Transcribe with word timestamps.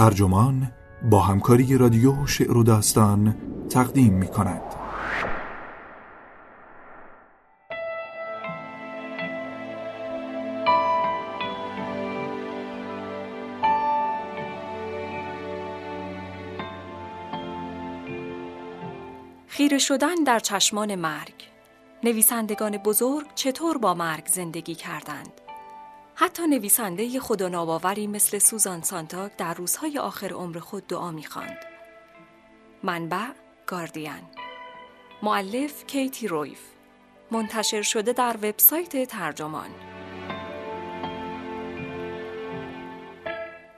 ترجمان 0.00 0.72
با 1.10 1.20
همکاری 1.20 1.78
رادیو 1.78 2.26
شعر 2.26 2.56
و 2.56 2.62
داستان 2.62 3.36
تقدیم 3.70 4.12
می 4.12 4.26
کند. 4.28 4.62
خیره 19.48 19.78
شدن 19.78 20.14
در 20.26 20.38
چشمان 20.38 20.94
مرگ 20.94 21.34
نویسندگان 22.04 22.76
بزرگ 22.76 23.26
چطور 23.34 23.78
با 23.78 23.94
مرگ 23.94 24.26
زندگی 24.26 24.74
کردند؟ 24.74 25.39
حتی 26.22 26.46
نویسنده 26.46 27.20
خدا 27.20 27.48
ناباوری 27.48 28.06
مثل 28.06 28.38
سوزان 28.38 28.82
سانتاک 28.82 29.36
در 29.36 29.54
روزهای 29.54 29.98
آخر 29.98 30.32
عمر 30.32 30.58
خود 30.58 30.86
دعا 30.86 31.10
می‌خواند. 31.10 31.58
منبع 32.82 33.26
گاردین 33.66 34.22
معلف 35.22 35.86
کیتی 35.86 36.28
رویف 36.28 36.60
منتشر 37.30 37.82
شده 37.82 38.12
در 38.12 38.36
وبسایت 38.36 39.08
ترجمان 39.08 39.70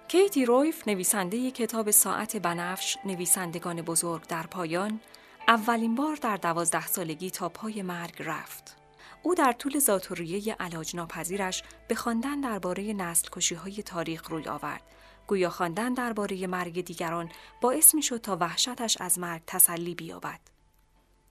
کیتی 0.08 0.44
رویف 0.44 0.88
نویسنده 0.88 1.50
کتاب 1.50 1.90
ساعت 1.90 2.36
بنفش 2.36 2.96
نویسندگان 3.04 3.82
بزرگ 3.82 4.26
در 4.26 4.46
پایان 4.46 5.00
اولین 5.48 5.94
بار 5.94 6.16
در 6.16 6.36
دوازده 6.36 6.86
سالگی 6.86 7.30
تا 7.30 7.48
پای 7.48 7.82
مرگ 7.82 8.14
رفت. 8.18 8.81
او 9.22 9.34
در 9.34 9.52
طول 9.52 9.78
ذاتوریه 9.78 10.56
علاج 10.60 10.96
ناپذیرش 10.96 11.62
به 11.88 11.94
خواندن 11.94 12.40
درباره 12.40 12.92
نسل 12.92 13.28
کشی 13.32 13.54
های 13.54 13.82
تاریخ 13.82 14.30
روی 14.30 14.48
آورد. 14.48 14.82
گویا 15.26 15.50
خواندن 15.50 15.94
درباره 15.94 16.46
مرگ 16.46 16.84
دیگران 16.84 17.30
باعث 17.60 17.94
می 17.94 18.02
شد 18.02 18.20
تا 18.20 18.36
وحشتش 18.36 18.96
از 19.00 19.18
مرگ 19.18 19.42
تسلی 19.46 19.94
بیابد. 19.94 20.40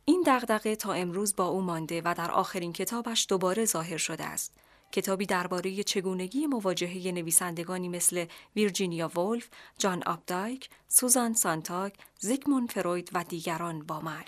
این 0.05 0.23
دغدغه 0.27 0.75
تا 0.75 0.93
امروز 0.93 1.35
با 1.35 1.45
او 1.45 1.61
مانده 1.61 2.01
و 2.05 2.13
در 2.17 2.31
آخرین 2.31 2.73
کتابش 2.73 3.25
دوباره 3.29 3.65
ظاهر 3.65 3.97
شده 3.97 4.23
است. 4.23 4.53
کتابی 4.91 5.25
درباره 5.25 5.83
چگونگی 5.83 6.47
مواجهه 6.47 7.11
نویسندگانی 7.11 7.89
مثل 7.89 8.25
ویرجینیا 8.55 9.11
وولف، 9.15 9.49
جان 9.77 10.03
آبدایک، 10.03 10.69
سوزان 10.87 11.33
سانتاک، 11.33 11.93
زیگموند 12.19 12.71
فروید 12.71 13.09
و 13.13 13.23
دیگران 13.23 13.83
با 13.83 13.99
مرگ. 13.99 14.27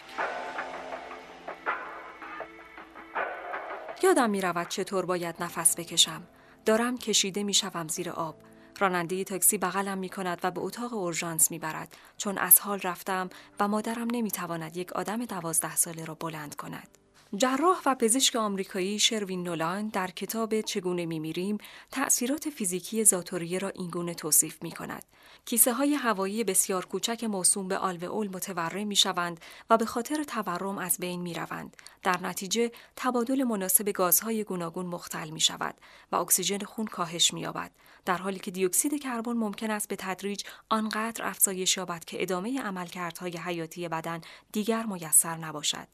یادم 4.03 4.29
می 4.29 4.41
رود 4.41 4.67
چطور 4.67 5.05
باید 5.05 5.35
نفس 5.39 5.75
بکشم. 5.79 6.23
دارم 6.65 6.97
کشیده 6.97 7.43
می 7.43 7.53
شوم 7.53 7.87
زیر 7.87 8.09
آب. 8.09 8.35
راننده 8.79 9.23
تاکسی 9.23 9.57
بغلم 9.57 9.97
می 9.97 10.09
کند 10.09 10.39
و 10.43 10.51
به 10.51 10.61
اتاق 10.61 10.93
اورژانس 10.93 11.51
می 11.51 11.59
برد 11.59 11.97
چون 12.17 12.37
از 12.37 12.59
حال 12.59 12.79
رفتم 12.83 13.29
و 13.59 13.67
مادرم 13.67 14.07
نمی 14.11 14.31
تواند 14.31 14.77
یک 14.77 14.93
آدم 14.93 15.25
دوازده 15.25 15.75
ساله 15.75 16.05
را 16.05 16.15
بلند 16.15 16.55
کند. 16.55 17.02
جراح 17.37 17.81
و 17.85 17.95
پزشک 17.95 18.35
آمریکایی 18.35 18.99
شروین 18.99 19.43
نولان 19.43 19.87
در 19.87 20.07
کتاب 20.07 20.61
چگونه 20.61 21.05
میمیریم 21.05 21.57
تأثیرات 21.91 22.49
فیزیکی 22.49 23.03
زاتوریه 23.03 23.59
را 23.59 23.69
اینگونه 23.69 24.13
توصیف 24.13 24.63
می 24.63 24.71
کند. 24.71 25.03
کیسه 25.45 25.73
های 25.73 25.93
هوایی 25.93 26.43
بسیار 26.43 26.85
کوچک 26.85 27.23
موسوم 27.23 27.67
به 27.67 27.77
آلوئول 27.77 28.27
متورم 28.27 28.87
می 28.87 28.95
شوند 28.95 29.39
و 29.69 29.77
به 29.77 29.85
خاطر 29.85 30.23
تورم 30.23 30.77
از 30.77 30.97
بین 30.97 31.21
می 31.21 31.33
روند. 31.33 31.77
در 32.03 32.19
نتیجه 32.21 32.71
تبادل 32.95 33.43
مناسب 33.43 33.89
گازهای 33.89 34.43
گوناگون 34.43 34.85
مختل 34.85 35.29
می 35.29 35.41
شود 35.41 35.75
و 36.11 36.15
اکسیژن 36.15 36.59
خون 36.59 36.85
کاهش 36.85 37.33
می 37.33 37.41
یابد. 37.41 37.71
در 38.05 38.17
حالی 38.17 38.39
که 38.39 38.51
دیوکسید 38.51 39.03
کربن 39.03 39.33
ممکن 39.33 39.71
است 39.71 39.87
به 39.87 39.95
تدریج 39.95 40.43
آنقدر 40.69 41.25
افزایش 41.25 41.77
یابد 41.77 42.05
که 42.05 42.21
ادامه 42.21 42.61
عملکردهای 42.61 43.37
حیاتی 43.37 43.87
بدن 43.87 44.21
دیگر 44.51 44.85
میسر 44.85 45.37
نباشد. 45.37 45.87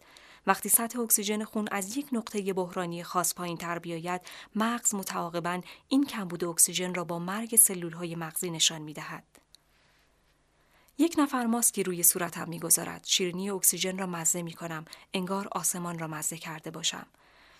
وقتی 0.47 0.69
سطح 0.69 0.99
اکسیژن 0.99 1.43
خون 1.43 1.67
از 1.71 1.97
یک 1.97 2.07
نقطه 2.11 2.53
بحرانی 2.53 3.03
خاص 3.03 3.33
پایین 3.33 3.57
تر 3.57 3.79
بیاید 3.79 4.21
مغز 4.55 4.95
متعاقبا 4.95 5.61
این 5.87 6.05
کمبود 6.05 6.43
اکسیژن 6.43 6.93
را 6.93 7.03
با 7.03 7.19
مرگ 7.19 7.55
سلول 7.55 7.93
های 7.93 8.15
مغزی 8.15 8.49
نشان 8.49 8.81
می 8.81 8.93
دهد. 8.93 9.23
یک 10.97 11.15
نفر 11.17 11.45
ماسکی 11.45 11.83
روی 11.83 12.03
صورتم 12.03 12.49
می‌گذارد. 12.49 13.05
شیرینی 13.05 13.49
اکسیژن 13.49 13.97
را 13.97 14.05
مزه 14.05 14.41
می 14.41 14.53
کنم 14.53 14.85
انگار 15.13 15.47
آسمان 15.51 15.99
را 15.99 16.07
مزه 16.07 16.37
کرده 16.37 16.71
باشم. 16.71 17.05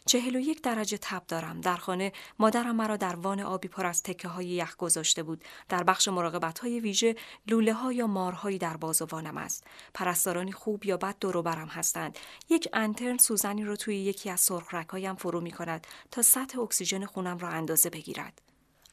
چهل 0.06 0.36
و 0.36 0.40
یک 0.40 0.62
درجه 0.62 0.98
تب 0.98 1.24
دارم. 1.28 1.62
در 1.62 1.76
خانه 1.76 2.12
مادرم 2.40 2.76
مرا 2.76 2.98
در 2.98 3.16
وان 3.16 3.40
آبی 3.40 3.68
پر 3.68 3.86
از 3.86 4.04
تکه 4.04 4.28
های 4.28 4.46
یخ 4.46 4.76
گذاشته 4.76 5.24
بود. 5.24 5.44
در 5.70 5.84
بخش 5.84 6.08
مراقبت 6.08 6.60
های 6.60 6.80
ویژه 6.80 7.16
لوله 7.48 7.74
ها 7.74 7.94
یا 7.94 8.08
مارهایی 8.08 8.58
در 8.58 8.78
باز 8.78 9.02
و 9.02 9.06
وانم 9.06 9.38
است. 9.38 9.64
پرستارانی 9.94 10.52
خوب 10.52 10.86
یا 10.86 10.98
بد 10.98 11.16
دور 11.20 11.42
برم 11.42 11.68
هستند. 11.68 12.20
یک 12.50 12.68
انترن 12.74 13.18
سوزنی 13.18 13.64
رو 13.64 13.76
توی 13.76 13.96
یکی 13.96 14.30
از 14.30 14.40
سرخ 14.40 14.74
رکایم 14.74 15.16
فرو 15.16 15.42
می 15.42 15.52
کند 15.52 15.88
تا 16.12 16.22
سطح 16.22 16.60
اکسیژن 16.60 17.06
خونم 17.06 17.38
را 17.38 17.50
اندازه 17.50 17.90
بگیرد. 17.90 18.42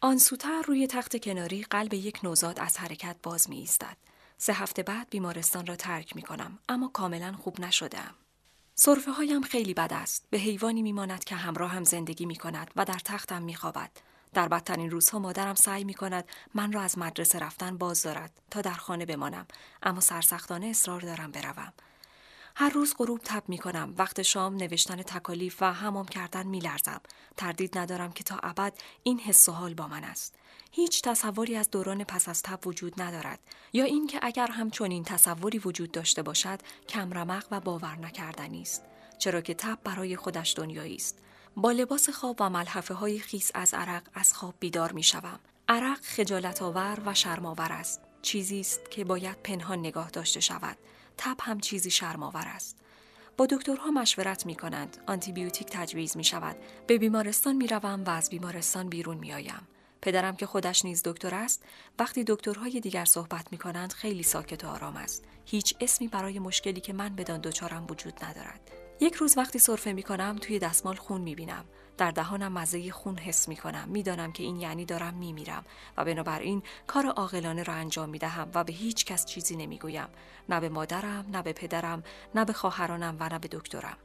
آن 0.00 0.18
سوتر 0.18 0.62
روی 0.62 0.86
تخت 0.86 1.24
کناری 1.24 1.62
قلب 1.62 1.94
یک 1.94 2.20
نوزاد 2.22 2.60
از 2.60 2.78
حرکت 2.78 3.16
باز 3.22 3.50
می 3.50 3.56
ایستد. 3.56 3.96
سه 4.38 4.52
هفته 4.52 4.82
بعد 4.82 5.10
بیمارستان 5.10 5.66
را 5.66 5.76
ترک 5.76 6.16
می 6.16 6.22
کنم 6.22 6.58
اما 6.68 6.88
کاملا 6.88 7.32
خوب 7.32 7.60
نشدم. 7.60 8.14
صرفه 8.78 9.10
هایم 9.10 9.42
خیلی 9.42 9.74
بد 9.74 9.92
است. 9.92 10.26
به 10.30 10.38
حیوانی 10.38 10.82
میماند 10.82 11.24
که 11.24 11.34
همراه 11.34 11.70
هم 11.70 11.84
زندگی 11.84 12.26
می 12.26 12.36
کند 12.36 12.70
و 12.76 12.84
در 12.84 12.98
تختم 13.04 13.42
می 13.42 13.54
خوابد. 13.54 13.90
در 14.34 14.48
بدترین 14.48 14.90
روزها 14.90 15.18
مادرم 15.18 15.54
سعی 15.54 15.84
می 15.84 15.94
کند 15.94 16.24
من 16.54 16.72
را 16.72 16.80
از 16.80 16.98
مدرسه 16.98 17.38
رفتن 17.38 17.78
باز 17.78 18.02
دارد 18.02 18.30
تا 18.50 18.60
در 18.60 18.72
خانه 18.72 19.06
بمانم 19.06 19.46
اما 19.82 20.00
سرسختانه 20.00 20.66
اصرار 20.66 21.00
دارم 21.00 21.30
بروم. 21.30 21.72
هر 22.58 22.70
روز 22.70 22.94
غروب 22.98 23.20
تب 23.24 23.42
می 23.48 23.58
کنم. 23.58 23.94
وقت 23.98 24.22
شام 24.22 24.56
نوشتن 24.56 25.02
تکالیف 25.02 25.62
و 25.62 25.72
همام 25.72 26.06
کردن 26.06 26.46
می 26.46 26.60
لرزم. 26.60 27.00
تردید 27.36 27.78
ندارم 27.78 28.12
که 28.12 28.24
تا 28.24 28.38
ابد 28.42 28.72
این 29.02 29.18
حس 29.18 29.48
و 29.48 29.52
حال 29.52 29.74
با 29.74 29.88
من 29.88 30.04
است. 30.04 30.34
هیچ 30.72 31.02
تصوری 31.02 31.56
از 31.56 31.70
دوران 31.70 32.04
پس 32.04 32.28
از 32.28 32.42
تب 32.42 32.66
وجود 32.66 33.02
ندارد 33.02 33.38
یا 33.72 33.84
اینکه 33.84 34.18
اگر 34.22 34.46
هم 34.46 34.70
این 34.80 35.04
تصوری 35.04 35.58
وجود 35.58 35.92
داشته 35.92 36.22
باشد 36.22 36.60
کمرمق 36.88 37.46
و 37.50 37.60
باور 37.60 37.96
نکردنی 37.96 38.62
است 38.62 38.82
چرا 39.18 39.40
که 39.40 39.54
تب 39.54 39.78
برای 39.84 40.16
خودش 40.16 40.54
دنیایی 40.56 40.96
است 40.96 41.18
با 41.56 41.72
لباس 41.72 42.10
خواب 42.10 42.36
و 42.40 42.50
ملحفه 42.50 42.94
های 42.94 43.18
خیس 43.18 43.50
از 43.54 43.74
عرق 43.74 44.02
از 44.14 44.34
خواب 44.34 44.54
بیدار 44.60 44.92
می 44.92 45.02
شوم. 45.02 45.38
عرق 45.68 46.00
خجالت 46.00 46.62
آور 46.62 46.98
و 47.06 47.14
شرماور 47.14 47.72
است. 47.72 48.00
چیزی 48.22 48.60
است 48.60 48.90
که 48.90 49.04
باید 49.04 49.42
پنهان 49.42 49.78
نگاه 49.78 50.10
داشته 50.10 50.40
شود. 50.40 50.76
تب 51.18 51.36
هم 51.40 51.60
چیزی 51.60 51.90
شرماور 51.90 52.44
است. 52.46 52.76
با 53.36 53.46
دکترها 53.46 53.90
مشورت 53.90 54.46
می 54.46 54.54
کنند. 54.54 54.96
آنتی 55.06 55.32
بیوتیک 55.32 55.68
تجویز 55.70 56.16
می 56.16 56.24
شود. 56.24 56.56
به 56.86 56.98
بیمارستان 56.98 57.56
می 57.56 57.66
روم 57.66 58.04
و 58.04 58.10
از 58.10 58.30
بیمارستان 58.30 58.88
بیرون 58.88 59.16
می 59.16 59.32
آیم. 59.32 59.68
پدرم 60.02 60.36
که 60.36 60.46
خودش 60.46 60.84
نیز 60.84 61.02
دکتر 61.04 61.34
است 61.34 61.62
وقتی 61.98 62.24
دکترهای 62.24 62.80
دیگر 62.80 63.04
صحبت 63.04 63.52
می 63.52 63.58
کنند 63.58 63.92
خیلی 63.92 64.22
ساکت 64.22 64.64
و 64.64 64.68
آرام 64.68 64.96
است 64.96 65.24
هیچ 65.44 65.74
اسمی 65.80 66.08
برای 66.08 66.38
مشکلی 66.38 66.80
که 66.80 66.92
من 66.92 67.16
بدان 67.16 67.40
دچارم 67.40 67.86
وجود 67.90 68.24
ندارد 68.24 68.60
یک 69.00 69.14
روز 69.14 69.38
وقتی 69.38 69.58
سرفه 69.58 69.92
می 69.92 70.02
کنم 70.02 70.38
توی 70.40 70.58
دستمال 70.58 70.96
خون 70.96 71.20
می 71.20 71.34
بینم 71.34 71.64
در 71.96 72.10
دهانم 72.10 72.52
مزه 72.52 72.90
خون 72.90 73.18
حس 73.18 73.48
می 73.48 73.56
کنم 73.56 73.88
می 73.88 74.02
دانم 74.02 74.32
که 74.32 74.42
این 74.42 74.56
یعنی 74.56 74.84
دارم 74.84 75.14
می 75.14 75.32
میرم 75.32 75.64
و 75.96 76.04
بنابراین 76.04 76.62
کار 76.86 77.06
عاقلانه 77.06 77.62
را 77.62 77.74
انجام 77.74 78.08
می 78.08 78.18
دهم 78.18 78.50
و 78.54 78.64
به 78.64 78.72
هیچ 78.72 79.04
کس 79.04 79.24
چیزی 79.26 79.56
نمی 79.56 79.78
گویم 79.78 80.08
نه 80.48 80.60
به 80.60 80.68
مادرم 80.68 81.26
نه 81.32 81.42
به 81.42 81.52
پدرم 81.52 82.02
نه 82.34 82.44
به 82.44 82.52
خواهرانم 82.52 83.16
و 83.20 83.28
نه 83.28 83.38
به 83.38 83.48
دکترم. 83.48 83.96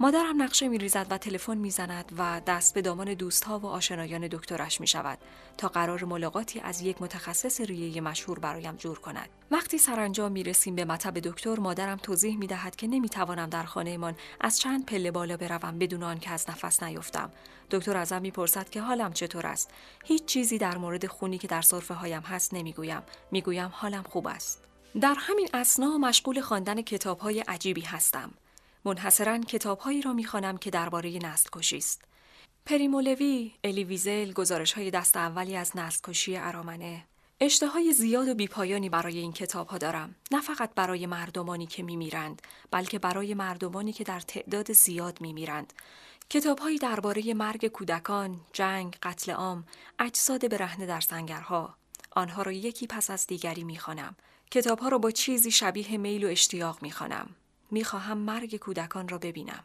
مادرم 0.00 0.42
نقشه 0.42 0.68
می 0.68 0.78
ریزد 0.78 1.06
و 1.10 1.18
تلفن 1.18 1.56
می 1.56 1.70
زند 1.70 2.12
و 2.18 2.40
دست 2.46 2.74
به 2.74 2.82
دامان 2.82 3.14
دوستها 3.14 3.58
و 3.58 3.66
آشنایان 3.66 4.28
دکترش 4.28 4.80
می 4.80 4.86
شود 4.86 5.18
تا 5.58 5.68
قرار 5.68 6.04
ملاقاتی 6.04 6.60
از 6.60 6.80
یک 6.80 7.02
متخصص 7.02 7.60
ریه 7.60 8.00
مشهور 8.00 8.38
برایم 8.38 8.76
جور 8.76 8.98
کند. 8.98 9.28
وقتی 9.50 9.78
سرانجام 9.78 10.32
می 10.32 10.42
رسیم 10.42 10.74
به 10.74 10.84
مطب 10.84 11.18
دکتر 11.18 11.60
مادرم 11.60 11.96
توضیح 11.96 12.38
می 12.38 12.46
دهد 12.46 12.76
که 12.76 12.86
نمی 12.86 13.08
توانم 13.08 13.46
در 13.46 13.62
خانهمان 13.62 14.14
از 14.40 14.60
چند 14.60 14.86
پله 14.86 15.10
بالا 15.10 15.36
بروم 15.36 15.78
بدون 15.78 16.02
آنکه 16.02 16.30
از 16.30 16.50
نفس 16.50 16.82
نیفتم. 16.82 17.30
دکتر 17.70 17.96
ازم 17.96 18.22
می‌پرسد 18.22 18.70
که 18.70 18.80
حالم 18.80 19.12
چطور 19.12 19.46
است. 19.46 19.70
هیچ 20.04 20.24
چیزی 20.24 20.58
در 20.58 20.78
مورد 20.78 21.06
خونی 21.06 21.38
که 21.38 21.48
در 21.48 21.62
سرفه 21.62 21.94
هایم 21.94 22.22
هست 22.22 22.54
نمی‌گویم. 22.54 23.02
می‌گویم 23.30 23.70
حالم 23.72 24.02
خوب 24.02 24.26
است. 24.26 24.64
در 25.00 25.14
همین 25.18 25.48
اسنا 25.54 25.98
مشغول 25.98 26.40
خواندن 26.40 26.82
کتاب 26.82 27.18
های 27.18 27.40
عجیبی 27.40 27.80
هستم. 27.80 28.30
منحصرا 28.84 29.38
کتابهایی 29.38 30.02
را 30.02 30.12
می‌خوانم 30.12 30.58
که 30.58 30.70
درباره 30.70 31.18
نسل 31.18 31.48
کشی 31.52 31.76
است. 31.76 32.02
پریمولوی، 32.66 33.52
الی 33.64 33.84
ویزل، 33.84 34.32
گزارش 34.32 34.72
های 34.72 34.90
دست 34.90 35.16
اولی 35.16 35.56
از 35.56 35.76
نسل 35.76 36.00
کشی 36.04 36.36
ارامنه. 36.36 37.04
اشتهای 37.40 37.92
زیاد 37.92 38.28
و 38.28 38.34
بیپایانی 38.34 38.88
برای 38.88 39.18
این 39.18 39.32
کتاب 39.32 39.68
ها 39.68 39.78
دارم. 39.78 40.14
نه 40.30 40.40
فقط 40.40 40.74
برای 40.74 41.06
مردمانی 41.06 41.66
که 41.66 41.82
میمیرند، 41.82 42.42
بلکه 42.70 42.98
برای 42.98 43.34
مردمانی 43.34 43.92
که 43.92 44.04
در 44.04 44.20
تعداد 44.20 44.72
زیاد 44.72 45.20
میمیرند. 45.20 45.72
کتابهایی 46.30 46.78
درباره 46.78 47.34
مرگ 47.34 47.68
کودکان، 47.68 48.40
جنگ، 48.52 48.96
قتل 49.02 49.32
عام، 49.32 49.64
اجساد 49.98 50.48
برهنه 50.50 50.86
در 50.86 51.00
سنگرها، 51.00 51.74
آنها 52.10 52.42
را 52.42 52.52
یکی 52.52 52.86
پس 52.86 53.10
از 53.10 53.26
دیگری 53.26 53.64
می 53.64 53.78
خوانم. 53.78 54.16
کتاب 54.50 54.78
ها 54.78 54.88
را 54.88 54.98
با 54.98 55.10
چیزی 55.10 55.50
شبیه 55.50 55.96
میل 55.96 56.24
و 56.24 56.28
اشتیاق 56.28 56.82
می 56.82 56.90
خوانم. 57.82 57.84
می 57.84 57.84
خواهم 57.84 58.18
مرگ 58.18 58.56
کودکان 58.56 59.08
را 59.08 59.18
ببینم. 59.18 59.64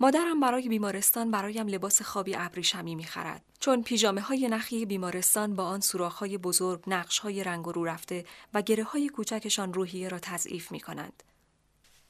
مادرم 0.00 0.40
برای 0.40 0.68
بیمارستان 0.68 1.30
برایم 1.30 1.66
لباس 1.66 2.02
خوابی 2.02 2.34
ابریشمی 2.36 2.94
می‌خرد 2.94 3.42
چون 3.60 3.82
پیژامه 3.82 4.20
های 4.20 4.48
نخی 4.48 4.86
بیمارستان 4.86 5.54
با 5.54 5.64
آن 5.64 5.80
سوراخ 5.80 6.14
های 6.18 6.38
بزرگ 6.38 6.82
نقش 6.86 7.18
های 7.18 7.44
رنگ 7.44 7.66
رو 7.66 7.84
رفته 7.84 8.24
و 8.54 8.62
گره 8.62 8.84
های 8.84 9.08
کوچکشان 9.08 9.74
روحیه 9.74 10.08
را 10.08 10.18
تضعیف 10.18 10.72
می 10.72 10.80
کنند. 10.80 11.22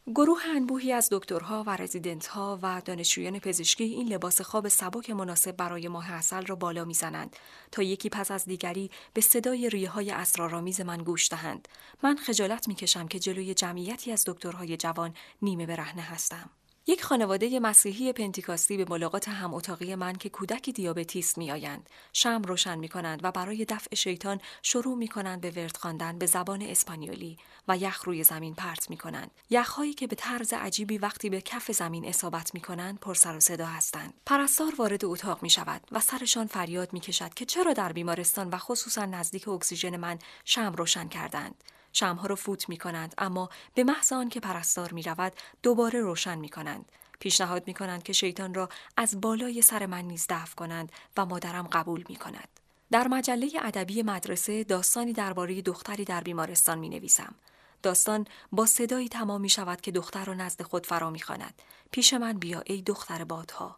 گروه 0.07 0.41
انبوهی 0.57 0.93
از 0.93 1.09
دکترها 1.13 1.65
و 1.67 1.77
رزیدنتها 1.77 2.59
و 2.63 2.83
دانشجویان 2.85 3.39
پزشکی 3.39 3.85
این 3.85 4.09
لباس 4.09 4.41
خواب 4.41 4.69
سبک 4.69 5.11
مناسب 5.11 5.57
برای 5.57 5.89
ماه 5.89 6.13
اصل 6.13 6.47
را 6.47 6.55
بالا 6.57 6.85
می‌زنند 6.85 7.37
تا 7.73 7.83
یکی 7.83 8.09
پس 8.09 8.31
از 8.31 8.45
دیگری 8.45 8.91
به 9.15 9.21
صدای 9.21 9.71
ریه 9.71 9.91
های 9.91 10.11
اسرارآمیز 10.11 10.81
من 10.81 10.99
گوش 10.99 11.31
دهند. 11.31 11.69
من 12.03 12.17
خجالت 12.17 12.69
می‌کشم 12.69 13.09
که 13.09 13.19
جلوی 13.19 13.55
جمعیتی 13.55 14.13
از 14.13 14.25
دکترهای 14.27 14.77
جوان 14.77 15.15
نیمه 15.43 15.67
برهنه 15.67 16.03
هستم. 16.03 16.51
یک 16.87 17.05
خانواده 17.05 17.61
مسیحی 17.61 18.13
پنتیکاستی 18.13 18.77
به 18.77 18.87
ملاقات 18.89 19.29
هم 19.29 19.55
اتاقی 19.55 19.95
من 19.95 20.13
که 20.13 20.29
کودکی 20.29 20.73
دیابتیست 20.73 21.39
می 21.39 21.51
آیند. 21.51 21.91
شم 22.13 22.43
روشن 22.43 22.79
می 22.79 22.89
کنند 22.89 23.21
و 23.23 23.33
برای 23.33 23.65
دفع 23.65 23.95
شیطان 23.95 24.41
شروع 24.63 24.97
می 24.97 25.09
کنند 25.09 25.41
به 25.41 25.51
ورد 25.51 25.77
خواندن 25.77 26.19
به 26.19 26.27
زبان 26.27 26.63
اسپانیولی 26.63 27.39
و 27.69 27.77
یخ 27.77 28.05
روی 28.05 28.25
زمین 28.25 28.55
پرت 28.55 28.91
می 28.91 28.97
کنند. 28.97 29.31
یخهایی 29.51 29.95
که 29.95 30.07
به 30.07 30.17
طرز 30.17 30.53
عجیبی 30.53 30.99
وقتی 30.99 31.31
به 31.31 31.41
کف 31.41 31.73
زمین 31.73 32.05
اصابت 32.05 32.55
می 32.55 32.61
کنند 32.61 33.01
پر 33.01 33.15
سر 33.15 33.37
و 33.37 33.41
صدا 33.41 33.67
هستند. 33.67 34.15
پرستار 34.27 34.75
وارد 34.79 35.05
اتاق 35.05 35.43
می 35.43 35.51
شود 35.51 35.81
و 35.93 36.01
سرشان 36.01 36.47
فریاد 36.47 36.93
می 36.93 37.01
کشد 37.01 37.35
که 37.35 37.45
چرا 37.45 37.73
در 37.73 37.93
بیمارستان 37.93 38.49
و 38.49 38.59
خصوصا 38.59 39.05
نزدیک 39.05 39.49
اکسیژن 39.49 39.97
من 39.97 40.19
شم 40.45 40.73
روشن 40.77 41.09
کردند. 41.09 41.65
شمها 41.95 42.27
را 42.27 42.35
فوت 42.35 42.69
می 42.69 42.77
کنند 42.77 43.15
اما 43.19 43.49
به 43.75 43.85
محض 43.85 44.13
آن 44.13 44.29
که 44.29 44.41
پرستار 44.41 44.93
می 44.93 45.03
رود 45.03 45.33
دوباره 45.63 46.01
روشن 46.01 46.39
می 46.39 46.49
کنند. 46.49 46.93
پیشنهاد 47.21 47.67
می 47.67 47.75
کنند 47.75 48.03
که 48.03 48.13
شیطان 48.13 48.55
را 48.55 48.69
از 48.97 49.21
بالای 49.21 49.63
سر 49.63 49.87
من 49.87 50.05
نیز 50.05 50.27
دفع 50.29 50.55
کنند 50.55 50.93
و 51.17 51.27
مادرم 51.27 51.67
قبول 51.67 52.05
می 52.09 52.17
کند. 52.17 52.49
در 52.91 53.09
مجله 53.09 53.51
ادبی 53.63 54.03
مدرسه 54.03 54.65
داستانی 54.65 55.13
درباره 55.13 55.63
دختری 55.63 56.05
در 56.05 56.21
بیمارستان 56.21 56.79
می 56.79 56.89
نویسم. 56.89 57.35
داستان 57.83 58.27
با 58.53 58.67
صدایی 58.67 59.09
تمام 59.09 59.41
می 59.41 59.49
شود 59.49 59.81
که 59.81 59.91
دختر 59.91 60.25
را 60.25 60.35
نزد 60.35 60.63
خود 60.63 60.87
فرا 60.87 61.11
می 61.11 61.21
خواند. 61.21 61.63
پیش 61.91 62.15
من 62.15 62.33
بیا 62.33 62.63
ای 62.67 62.83
دختر 62.83 63.25
بادها. 63.25 63.77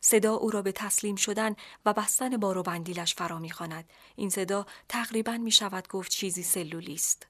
صدا 0.00 0.34
او 0.34 0.50
را 0.50 0.62
به 0.62 0.72
تسلیم 0.72 1.16
شدن 1.16 1.56
و 1.86 1.92
بستن 1.92 2.36
بار 2.36 2.58
و 2.58 2.62
بندیلش 2.62 3.14
فرا 3.14 3.38
می 3.38 3.52
این 4.16 4.30
صدا 4.30 4.66
تقریبا 4.88 5.36
می 5.36 5.50
شود 5.50 5.88
گفت 5.88 6.10
چیزی 6.10 6.42
سلولی 6.42 6.94
است. 6.94 7.26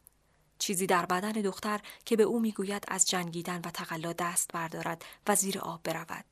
چیزی 0.58 0.86
در 0.86 1.06
بدن 1.06 1.32
دختر 1.32 1.80
که 2.04 2.16
به 2.16 2.22
او 2.22 2.40
می‌گوید 2.40 2.84
از 2.88 3.08
جنگیدن 3.08 3.60
و 3.64 3.70
تقلا 3.70 4.12
دست 4.12 4.50
بردارد 4.52 5.04
و 5.26 5.34
زیر 5.34 5.58
آب 5.58 5.82
برود. 5.82 6.24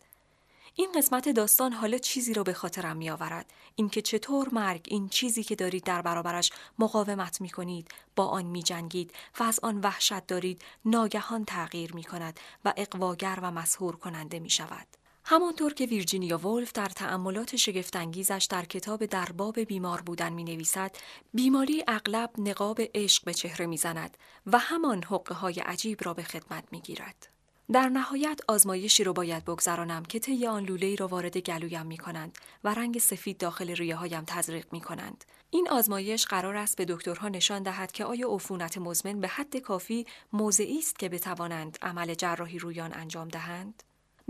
این 0.75 0.93
قسمت 0.95 1.29
داستان 1.29 1.73
حالا 1.73 1.99
چیزی 1.99 2.35
را 2.35 2.43
به 2.43 2.53
خاطرم 2.53 2.97
می 2.97 3.11
آورد. 3.11 3.53
اینکه 3.75 4.03
چطور 4.03 4.49
مرگ 4.53 4.87
این 4.89 5.09
چیزی 5.09 5.43
که 5.43 5.57
دارید 5.57 5.85
در 5.85 6.03
برابرش 6.03 6.53
مقاومت 6.79 7.41
می 7.41 7.51
کنید 7.51 7.89
با 8.17 8.27
آن 8.27 8.45
می 8.45 8.63
جنگید 8.63 9.13
و 9.41 9.43
از 9.43 9.61
آن 9.63 9.81
وحشت 9.81 10.27
دارید 10.27 10.63
ناگهان 10.85 11.45
تغییر 11.45 11.95
می 11.95 12.05
کند 12.05 12.41
و 12.65 12.73
اقواگر 12.77 13.39
و 13.43 13.51
مسهور 13.51 13.97
کننده 13.97 14.39
می 14.39 14.51
شود. 14.51 15.02
همانطور 15.25 15.75
که 15.75 15.87
ویرجینیا 15.87 16.39
ولف 16.39 16.73
در 16.73 16.89
تأملات 16.89 17.57
شگفتانگیزش 17.57 18.47
در 18.51 18.65
کتاب 18.65 19.07
درباب 19.07 19.61
بیمار 19.61 20.01
بودن 20.01 20.33
می 20.33 20.45
نویسد، 20.45 20.97
بیماری 21.35 21.85
اغلب 21.89 22.31
نقاب 22.39 22.81
عشق 22.95 23.25
به 23.25 23.35
چهره 23.35 23.67
می 23.67 23.77
زند 23.77 24.17
و 24.47 24.59
همان 24.59 25.03
حقه 25.03 25.35
های 25.35 25.61
عجیب 25.61 25.99
را 26.03 26.15
به 26.15 26.23
خدمت 26.23 26.65
می 26.71 26.81
گیرد. 26.81 27.29
در 27.73 27.89
نهایت 27.89 28.41
آزمایشی 28.49 29.05
رو 29.05 29.13
باید 29.13 29.45
بگذرانم 29.45 30.03
که 30.03 30.19
طی 30.19 30.47
آن 30.47 30.65
لوله 30.65 30.95
را 30.95 31.09
وارد 31.09 31.37
گلویم 31.37 31.87
می 31.87 31.99
کنند 31.99 32.39
و 32.65 32.75
رنگ 32.75 32.99
سفید 32.99 33.39
داخل 33.39 33.71
ریه 33.71 33.97
هایم 33.97 34.25
تزریق 34.27 34.67
می 34.73 34.81
کنند. 34.81 35.25
این 35.51 35.69
آزمایش 35.71 36.27
قرار 36.27 36.57
است 36.57 36.77
به 36.77 36.85
دکترها 36.85 37.29
نشان 37.29 37.63
دهد 37.63 37.93
که 37.93 38.05
آیا 38.05 38.29
عفونت 38.29 38.79
مزمن 38.79 39.21
به 39.21 39.29
حد 39.29 39.57
کافی 39.57 40.07
موضعی 40.33 40.79
است 40.79 40.99
که 40.99 41.09
بتوانند 41.09 41.79
عمل 41.83 42.15
جراحی 42.15 42.59
رویان 42.59 42.95
انجام 42.95 43.29
دهند؟ 43.29 43.83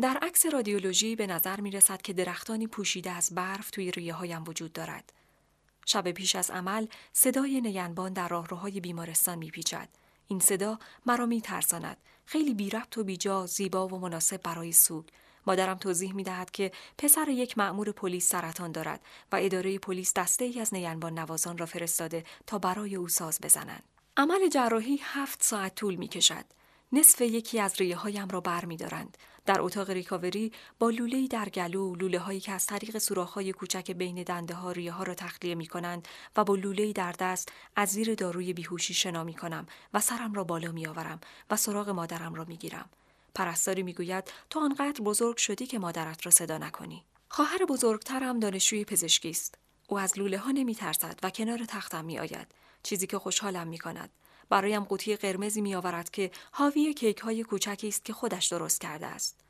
در 0.02 0.18
عکس 0.22 0.46
رادیولوژی 0.46 1.16
به 1.16 1.26
نظر 1.26 1.60
می 1.60 1.70
رسد 1.70 2.02
که 2.02 2.12
درختانی 2.12 2.66
پوشیده 2.66 3.10
از 3.10 3.34
برف 3.34 3.70
توی 3.70 3.90
ریه 3.90 4.14
هایم 4.14 4.44
وجود 4.46 4.72
دارد. 4.72 5.12
شب 5.86 6.10
پیش 6.10 6.36
از 6.36 6.50
عمل 6.50 6.86
صدای 7.12 7.60
نینبان 7.60 8.12
در 8.12 8.28
راهروهای 8.28 8.80
بیمارستان 8.80 9.38
میپیچد. 9.38 9.88
این 10.28 10.40
صدا 10.40 10.78
مرا 11.06 11.26
می 11.26 11.40
ترساند. 11.40 11.96
خیلی 12.24 12.54
بی 12.54 12.70
ربط 12.70 12.98
و 12.98 13.04
بیجا 13.04 13.46
زیبا 13.46 13.88
و 13.88 13.98
مناسب 13.98 14.42
برای 14.42 14.72
سوگ. 14.72 15.04
مادرم 15.46 15.78
توضیح 15.78 16.14
می 16.14 16.22
دهد 16.22 16.50
که 16.50 16.72
پسر 16.98 17.28
یک 17.28 17.58
مأمور 17.58 17.92
پلیس 17.92 18.28
سرطان 18.28 18.72
دارد 18.72 19.00
و 19.32 19.36
اداره 19.40 19.78
پلیس 19.78 20.14
دسته 20.14 20.44
ای 20.44 20.60
از 20.60 20.74
نینبان 20.74 21.18
نوازان 21.18 21.58
را 21.58 21.66
فرستاده 21.66 22.24
تا 22.46 22.58
برای 22.58 22.96
او 22.96 23.08
ساز 23.08 23.40
بزنند. 23.40 23.82
عمل 24.16 24.48
جراحی 24.48 25.00
هفت 25.02 25.42
ساعت 25.42 25.74
طول 25.74 25.94
می 25.94 26.08
کشد. 26.08 26.44
نصف 26.92 27.20
یکی 27.20 27.60
از 27.60 27.80
ریه 27.80 27.96
هایم 27.96 28.28
را 28.28 28.40
بر 28.40 28.64
می 28.64 28.76
دارند. 28.76 29.18
در 29.46 29.60
اتاق 29.60 29.90
ریکاوری 29.90 30.52
با 30.78 30.90
لوله 30.90 31.26
در 31.26 31.48
گلو 31.48 31.94
لوله 31.94 32.18
هایی 32.18 32.40
که 32.40 32.52
از 32.52 32.66
طریق 32.66 32.98
سوراخ 32.98 33.32
های 33.32 33.52
کوچک 33.52 33.90
بین 33.90 34.22
دنده 34.22 34.54
ها 34.54 34.72
ریه 34.72 34.92
ها 34.92 35.02
را 35.02 35.14
تخلیه 35.14 35.54
می 35.54 35.66
کنند 35.66 36.08
و 36.36 36.44
با 36.44 36.54
لوله 36.54 36.92
در 36.92 37.12
دست 37.12 37.52
از 37.76 37.88
زیر 37.88 38.14
داروی 38.14 38.52
بیهوشی 38.52 38.94
شنا 38.94 39.24
می 39.24 39.34
کنم 39.34 39.66
و 39.94 40.00
سرم 40.00 40.32
را 40.32 40.44
بالا 40.44 40.72
می 40.72 40.86
آورم 40.86 41.20
و 41.50 41.56
سراغ 41.56 41.88
مادرم 41.88 42.34
را 42.34 42.44
می 42.44 42.56
گیرم. 42.56 42.90
پرستاری 43.34 43.82
می 43.82 43.92
گوید 43.92 44.32
تو 44.50 44.60
آنقدر 44.60 45.04
بزرگ 45.04 45.36
شدی 45.36 45.66
که 45.66 45.78
مادرت 45.78 46.26
را 46.26 46.30
صدا 46.30 46.58
نکنی. 46.58 47.04
خواهر 47.28 47.64
بزرگترم 47.68 48.40
دانشجوی 48.40 48.84
پزشکی 48.84 49.30
است. 49.30 49.58
او 49.88 49.98
از 49.98 50.18
لوله 50.18 50.38
ها 50.38 50.50
نمی 50.50 50.74
ترسد 50.74 51.18
و 51.22 51.30
کنار 51.30 51.64
تختم 51.68 52.04
می 52.04 52.18
آید. 52.18 52.46
چیزی 52.82 53.06
که 53.06 53.18
خوشحالم 53.18 53.68
می 53.68 53.78
کند. 53.78 54.10
برایم 54.48 54.84
قوطی 54.84 55.16
قرمزی 55.16 55.60
می 55.60 55.74
آورد 55.74 56.10
که 56.10 56.30
حاوی 56.50 56.94
کیک 56.94 57.18
های 57.18 57.42
کوچکی 57.42 57.88
است 57.88 58.04
که 58.04 58.12
خودش 58.12 58.46
درست 58.46 58.80
کرده 58.80 59.06
است. 59.06 59.40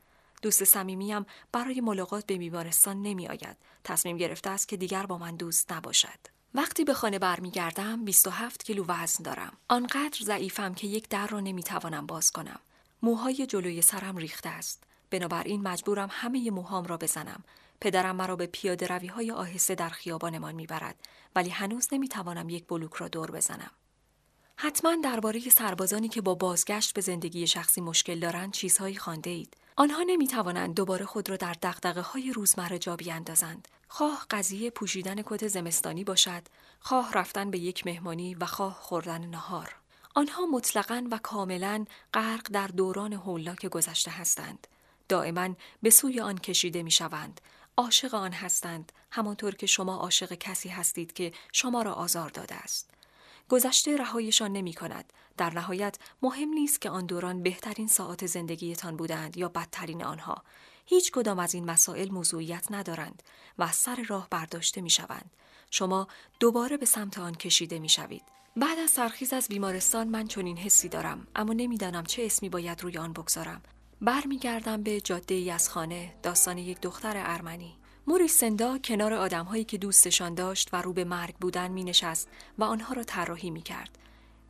دوست 0.42 0.64
صمیمیم 0.64 1.26
برای 1.52 1.80
ملاقات 1.80 2.26
به 2.26 2.38
بیمارستان 2.38 3.02
نمی 3.02 3.28
آید. 3.28 3.56
تصمیم 3.84 4.16
گرفته 4.16 4.50
است 4.50 4.68
که 4.68 4.76
دیگر 4.76 5.06
با 5.06 5.18
من 5.18 5.36
دوست 5.36 5.72
نباشد. 5.72 6.18
وقتی 6.54 6.84
به 6.84 6.94
خانه 6.94 7.18
برمیگردم 7.18 8.04
27 8.04 8.64
کیلو 8.64 8.84
وزن 8.88 9.22
دارم. 9.22 9.56
آنقدر 9.68 10.18
ضعیفم 10.22 10.74
که 10.74 10.86
یک 10.86 11.08
در 11.08 11.26
را 11.26 11.40
نمی‌توانم 11.40 12.06
باز 12.06 12.30
کنم. 12.30 12.60
موهای 13.02 13.46
جلوی 13.46 13.82
سرم 13.82 14.16
ریخته 14.16 14.48
است. 14.48 14.84
بنابراین 15.10 15.62
مجبورم 15.62 16.08
همه 16.12 16.50
موهام 16.50 16.84
را 16.84 16.96
بزنم. 16.96 17.44
پدرم 17.80 18.16
مرا 18.16 18.36
به 18.36 18.46
پیاده 18.46 18.86
روی 18.86 19.06
های 19.06 19.30
آهسته 19.30 19.74
در 19.74 19.88
خیابانمان 19.88 20.54
می‌برد 20.54 20.96
ولی 21.36 21.50
هنوز 21.50 21.88
نمی‌توانم 21.92 22.48
یک 22.48 22.66
بلوک 22.66 22.94
را 22.94 23.08
دور 23.08 23.30
بزنم. 23.30 23.70
حتما 24.56 24.96
درباره 25.04 25.40
سربازانی 25.40 26.08
که 26.08 26.20
با 26.20 26.34
بازگشت 26.34 26.94
به 26.94 27.00
زندگی 27.00 27.46
شخصی 27.46 27.80
مشکل 27.80 28.20
دارند 28.20 28.52
چیزهایی 28.52 28.96
خوانده 28.96 29.30
اید. 29.30 29.56
آنها 29.76 30.02
نمی 30.02 30.26
توانند 30.26 30.74
دوباره 30.74 31.04
خود 31.04 31.30
را 31.30 31.36
در 31.36 31.52
دقدقه 31.52 32.00
های 32.00 32.32
روزمره 32.32 32.78
جا 32.78 32.96
بیاندازند. 32.96 33.68
خواه 33.88 34.26
قضیه 34.30 34.70
پوشیدن 34.70 35.22
کت 35.22 35.48
زمستانی 35.48 36.04
باشد، 36.04 36.42
خواه 36.80 37.12
رفتن 37.12 37.50
به 37.50 37.58
یک 37.58 37.86
مهمانی 37.86 38.34
و 38.34 38.46
خواه 38.46 38.74
خوردن 38.74 39.20
نهار. 39.20 39.76
آنها 40.14 40.46
مطلقا 40.46 41.04
و 41.10 41.18
کاملا 41.22 41.84
غرق 42.14 42.48
در 42.52 42.66
دوران 42.66 43.12
هولاک 43.12 43.66
گذشته 43.66 44.10
هستند. 44.10 44.66
دائما 45.08 45.48
به 45.82 45.90
سوی 45.90 46.20
آن 46.20 46.38
کشیده 46.38 46.82
می 46.82 46.90
شوند. 46.90 47.40
عاشق 47.76 48.14
آن 48.14 48.32
هستند 48.32 48.92
همانطور 49.10 49.54
که 49.54 49.66
شما 49.66 49.96
عاشق 49.96 50.32
کسی 50.34 50.68
هستید 50.68 51.12
که 51.12 51.32
شما 51.52 51.82
را 51.82 51.92
آزار 51.92 52.28
داده 52.28 52.54
است. 52.54 52.90
گذشته 53.48 53.96
رهایشان 53.96 54.52
نمی 54.52 54.74
کند. 54.74 55.12
در 55.36 55.54
نهایت 55.54 55.98
مهم 56.22 56.48
نیست 56.48 56.80
که 56.80 56.90
آن 56.90 57.06
دوران 57.06 57.42
بهترین 57.42 57.86
ساعت 57.86 58.26
زندگیتان 58.26 58.96
بودند 58.96 59.36
یا 59.36 59.48
بدترین 59.48 60.04
آنها. 60.04 60.42
هیچ 60.86 61.12
کدام 61.12 61.38
از 61.38 61.54
این 61.54 61.64
مسائل 61.64 62.10
موضوعیت 62.10 62.66
ندارند 62.70 63.22
و 63.58 63.62
از 63.62 63.74
سر 63.74 64.04
راه 64.08 64.28
برداشته 64.30 64.80
می 64.80 64.90
شوند. 64.90 65.30
شما 65.70 66.08
دوباره 66.40 66.76
به 66.76 66.86
سمت 66.86 67.18
آن 67.18 67.34
کشیده 67.34 67.78
می 67.78 67.88
شوید. 67.88 68.22
بعد 68.56 68.78
از 68.78 68.90
سرخیز 68.90 69.32
از 69.32 69.48
بیمارستان 69.48 70.08
من 70.08 70.26
چنین 70.26 70.56
حسی 70.56 70.88
دارم 70.88 71.26
اما 71.36 71.52
نمی‌دانم 71.52 72.04
چه 72.04 72.24
اسمی 72.24 72.48
باید 72.48 72.82
روی 72.82 72.98
آن 72.98 73.12
بگذارم. 73.12 73.62
برمیگردم 74.00 74.82
به 74.82 75.00
جاده 75.00 75.34
ای 75.34 75.50
از 75.50 75.68
خانه 75.68 76.14
داستان 76.22 76.58
یک 76.58 76.80
دختر 76.80 77.14
ارمنی 77.16 77.78
موریس 78.06 78.38
سندا 78.38 78.78
کنار 78.78 79.14
آدمهایی 79.14 79.64
که 79.64 79.78
دوستشان 79.78 80.34
داشت 80.34 80.68
و 80.72 80.82
رو 80.82 80.92
به 80.92 81.04
مرگ 81.04 81.34
بودن 81.34 81.70
می 81.70 81.84
نشست 81.84 82.28
و 82.58 82.64
آنها 82.64 82.94
را 82.94 83.02
طراحی 83.02 83.50
می 83.50 83.62
کرد. 83.62 83.98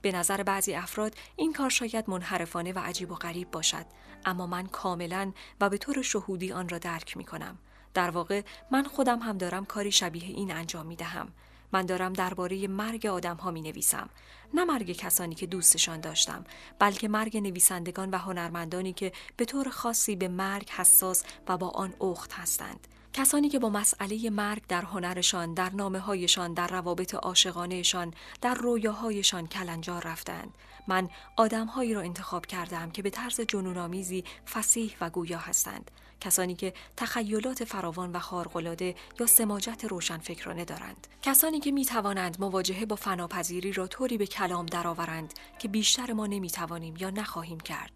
به 0.02 0.12
نظر 0.12 0.42
بعضی 0.42 0.74
افراد 0.74 1.14
این 1.36 1.52
کار 1.52 1.70
شاید 1.70 2.10
منحرفانه 2.10 2.72
و 2.72 2.78
عجیب 2.78 3.10
و 3.10 3.14
غریب 3.14 3.50
باشد 3.50 3.86
اما 4.24 4.46
من 4.46 4.66
کاملا 4.66 5.32
و 5.60 5.68
به 5.68 5.78
طور 5.78 6.02
شهودی 6.02 6.52
آن 6.52 6.68
را 6.68 6.78
درک 6.78 7.16
می 7.16 7.24
کنم. 7.24 7.58
در 7.94 8.10
واقع 8.10 8.42
من 8.70 8.84
خودم 8.84 9.18
هم 9.18 9.38
دارم 9.38 9.64
کاری 9.64 9.92
شبیه 9.92 10.24
این 10.24 10.52
انجام 10.52 10.86
می 10.86 10.96
دهم. 10.96 11.32
من 11.72 11.86
دارم 11.86 12.12
درباره 12.12 12.68
مرگ 12.68 13.06
آدم 13.06 13.36
ها 13.36 13.50
می 13.50 13.60
نویسم 13.60 14.10
نه 14.54 14.64
مرگ 14.64 14.92
کسانی 14.92 15.34
که 15.34 15.46
دوستشان 15.46 16.00
داشتم 16.00 16.44
بلکه 16.78 17.08
مرگ 17.08 17.36
نویسندگان 17.36 18.10
و 18.10 18.18
هنرمندانی 18.18 18.92
که 18.92 19.12
به 19.36 19.44
طور 19.44 19.68
خاصی 19.68 20.16
به 20.16 20.28
مرگ 20.28 20.70
حساس 20.70 21.24
و 21.48 21.58
با 21.58 21.68
آن 21.68 21.94
اخت 22.00 22.32
هستند 22.32 22.88
کسانی 23.12 23.48
که 23.48 23.58
با 23.58 23.70
مسئله 23.70 24.30
مرگ 24.30 24.62
در 24.66 24.82
هنرشان، 24.82 25.54
در 25.54 25.70
نامه 25.70 25.98
هایشان، 25.98 26.54
در 26.54 26.66
روابط 26.66 27.14
عاشقانهشان، 27.14 28.14
در 28.40 28.54
رویاهایشان 28.54 29.46
کلنجار 29.46 30.02
رفتند. 30.06 30.54
من 30.88 31.08
آدمهایی 31.36 31.94
را 31.94 32.00
انتخاب 32.00 32.46
کردم 32.46 32.90
که 32.90 33.02
به 33.02 33.10
طرز 33.10 33.40
جنونآمیزی 33.40 34.24
فسیح 34.54 34.96
و 35.00 35.10
گویا 35.10 35.38
هستند. 35.38 35.90
کسانی 36.20 36.54
که 36.54 36.74
تخیلات 36.96 37.64
فراوان 37.64 38.12
و 38.12 38.18
خارق‌العاده 38.18 38.94
یا 39.20 39.26
سماجت 39.26 39.84
روشنفکرانه 39.84 40.64
دارند 40.64 41.06
کسانی 41.22 41.60
که 41.60 41.70
می 41.70 41.84
توانند 41.84 42.40
مواجهه 42.40 42.86
با 42.86 42.96
فناپذیری 42.96 43.72
را 43.72 43.86
طوری 43.86 44.18
به 44.18 44.26
کلام 44.26 44.66
درآورند 44.66 45.34
که 45.58 45.68
بیشتر 45.68 46.12
ما 46.12 46.26
نمی 46.26 46.50
توانیم 46.50 46.96
یا 46.96 47.10
نخواهیم 47.10 47.60
کرد 47.60 47.92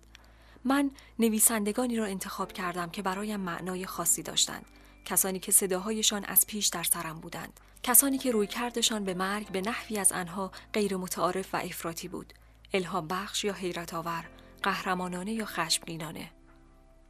من 0.65 0.91
نویسندگانی 1.19 1.97
را 1.97 2.07
انتخاب 2.07 2.53
کردم 2.53 2.91
که 2.91 3.03
برایم 3.03 3.41
معنای 3.41 3.87
خاصی 3.87 4.23
داشتند 4.23 4.67
کسانی 5.07 5.39
که 5.39 5.53
صداهایشان 5.53 6.25
از 6.25 6.47
پیش 6.47 6.67
در 6.67 6.83
سرم 6.83 7.21
بودند. 7.21 7.61
کسانی 7.83 8.19
که 8.19 8.31
روی 8.31 8.47
کردشان 8.47 9.05
به 9.05 9.15
مرگ 9.15 9.49
به 9.49 9.61
نحوی 9.61 9.99
از 9.99 10.13
آنها 10.13 10.51
غیر 10.73 10.97
متعارف 10.97 11.55
و 11.55 11.57
افراطی 11.57 12.09
بود. 12.09 12.33
الهام 12.75 13.09
بخش 13.09 13.45
یا 13.45 13.53
حیرت 13.53 13.95
آور 13.95 14.25
قهرمانانه 14.63 15.33
یا 15.33 15.45
خشمگینانه. 15.45 16.31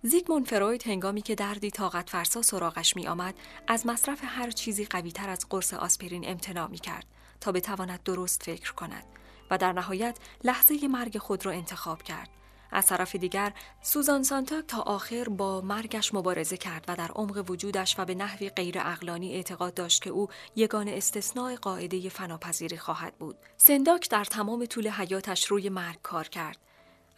زیگموند 0.03 0.49
فروید 0.49 0.87
هنگامی 0.87 1.23
که 1.23 1.35
دردی 1.35 1.71
طاقت 1.71 2.11
فرسا 2.11 2.43
سراغش 2.43 2.97
می 2.97 3.07
آمد 3.07 3.35
از 3.69 3.87
مصرف 3.87 4.21
هر 4.23 4.51
چیزی 4.51 4.85
قوی 4.85 5.13
تر 5.13 5.29
از 5.31 5.47
قرص 5.51 5.75
آسپرین 5.75 6.29
امتناع 6.29 6.69
می 6.69 6.79
کرد 6.79 7.07
تا 7.41 7.53
بتواند 7.53 8.03
درست 8.03 8.43
فکر 8.43 8.73
کند 8.73 9.05
و 9.51 9.59
در 9.59 9.73
نهایت 9.73 10.19
لحظه 10.45 10.89
مرگ 10.89 11.19
خود 11.19 11.47
را 11.47 11.53
انتخاب 11.53 12.03
کرد. 12.03 12.31
از 12.73 12.87
طرف 12.87 13.17
دیگر 13.17 13.53
سوزان 13.83 14.23
سانتاک 14.23 14.67
تا 14.67 14.83
آخر 14.83 15.25
با 15.25 15.61
مرگش 15.61 16.15
مبارزه 16.15 16.57
کرد 16.57 16.85
و 16.89 16.97
در 16.97 17.09
عمق 17.09 17.51
وجودش 17.51 17.99
و 17.99 18.05
به 18.05 18.15
نحوی 18.15 18.49
غیر 18.49 18.79
اقلانی 18.79 19.35
اعتقاد 19.35 19.75
داشت 19.75 20.03
که 20.03 20.11
او 20.11 20.29
یگان 20.57 20.89
استثناء 20.89 21.57
قاعده 21.57 22.09
فناپذیری 22.09 22.79
خواهد 22.79 23.15
بود. 23.19 23.37
سنداک 23.57 24.11
در 24.11 24.25
تمام 24.25 24.67
طول 24.67 24.89
حیاتش 24.89 25.47
روی 25.47 25.69
مرگ 25.69 25.99
کار 26.03 26.29
کرد. 26.29 26.59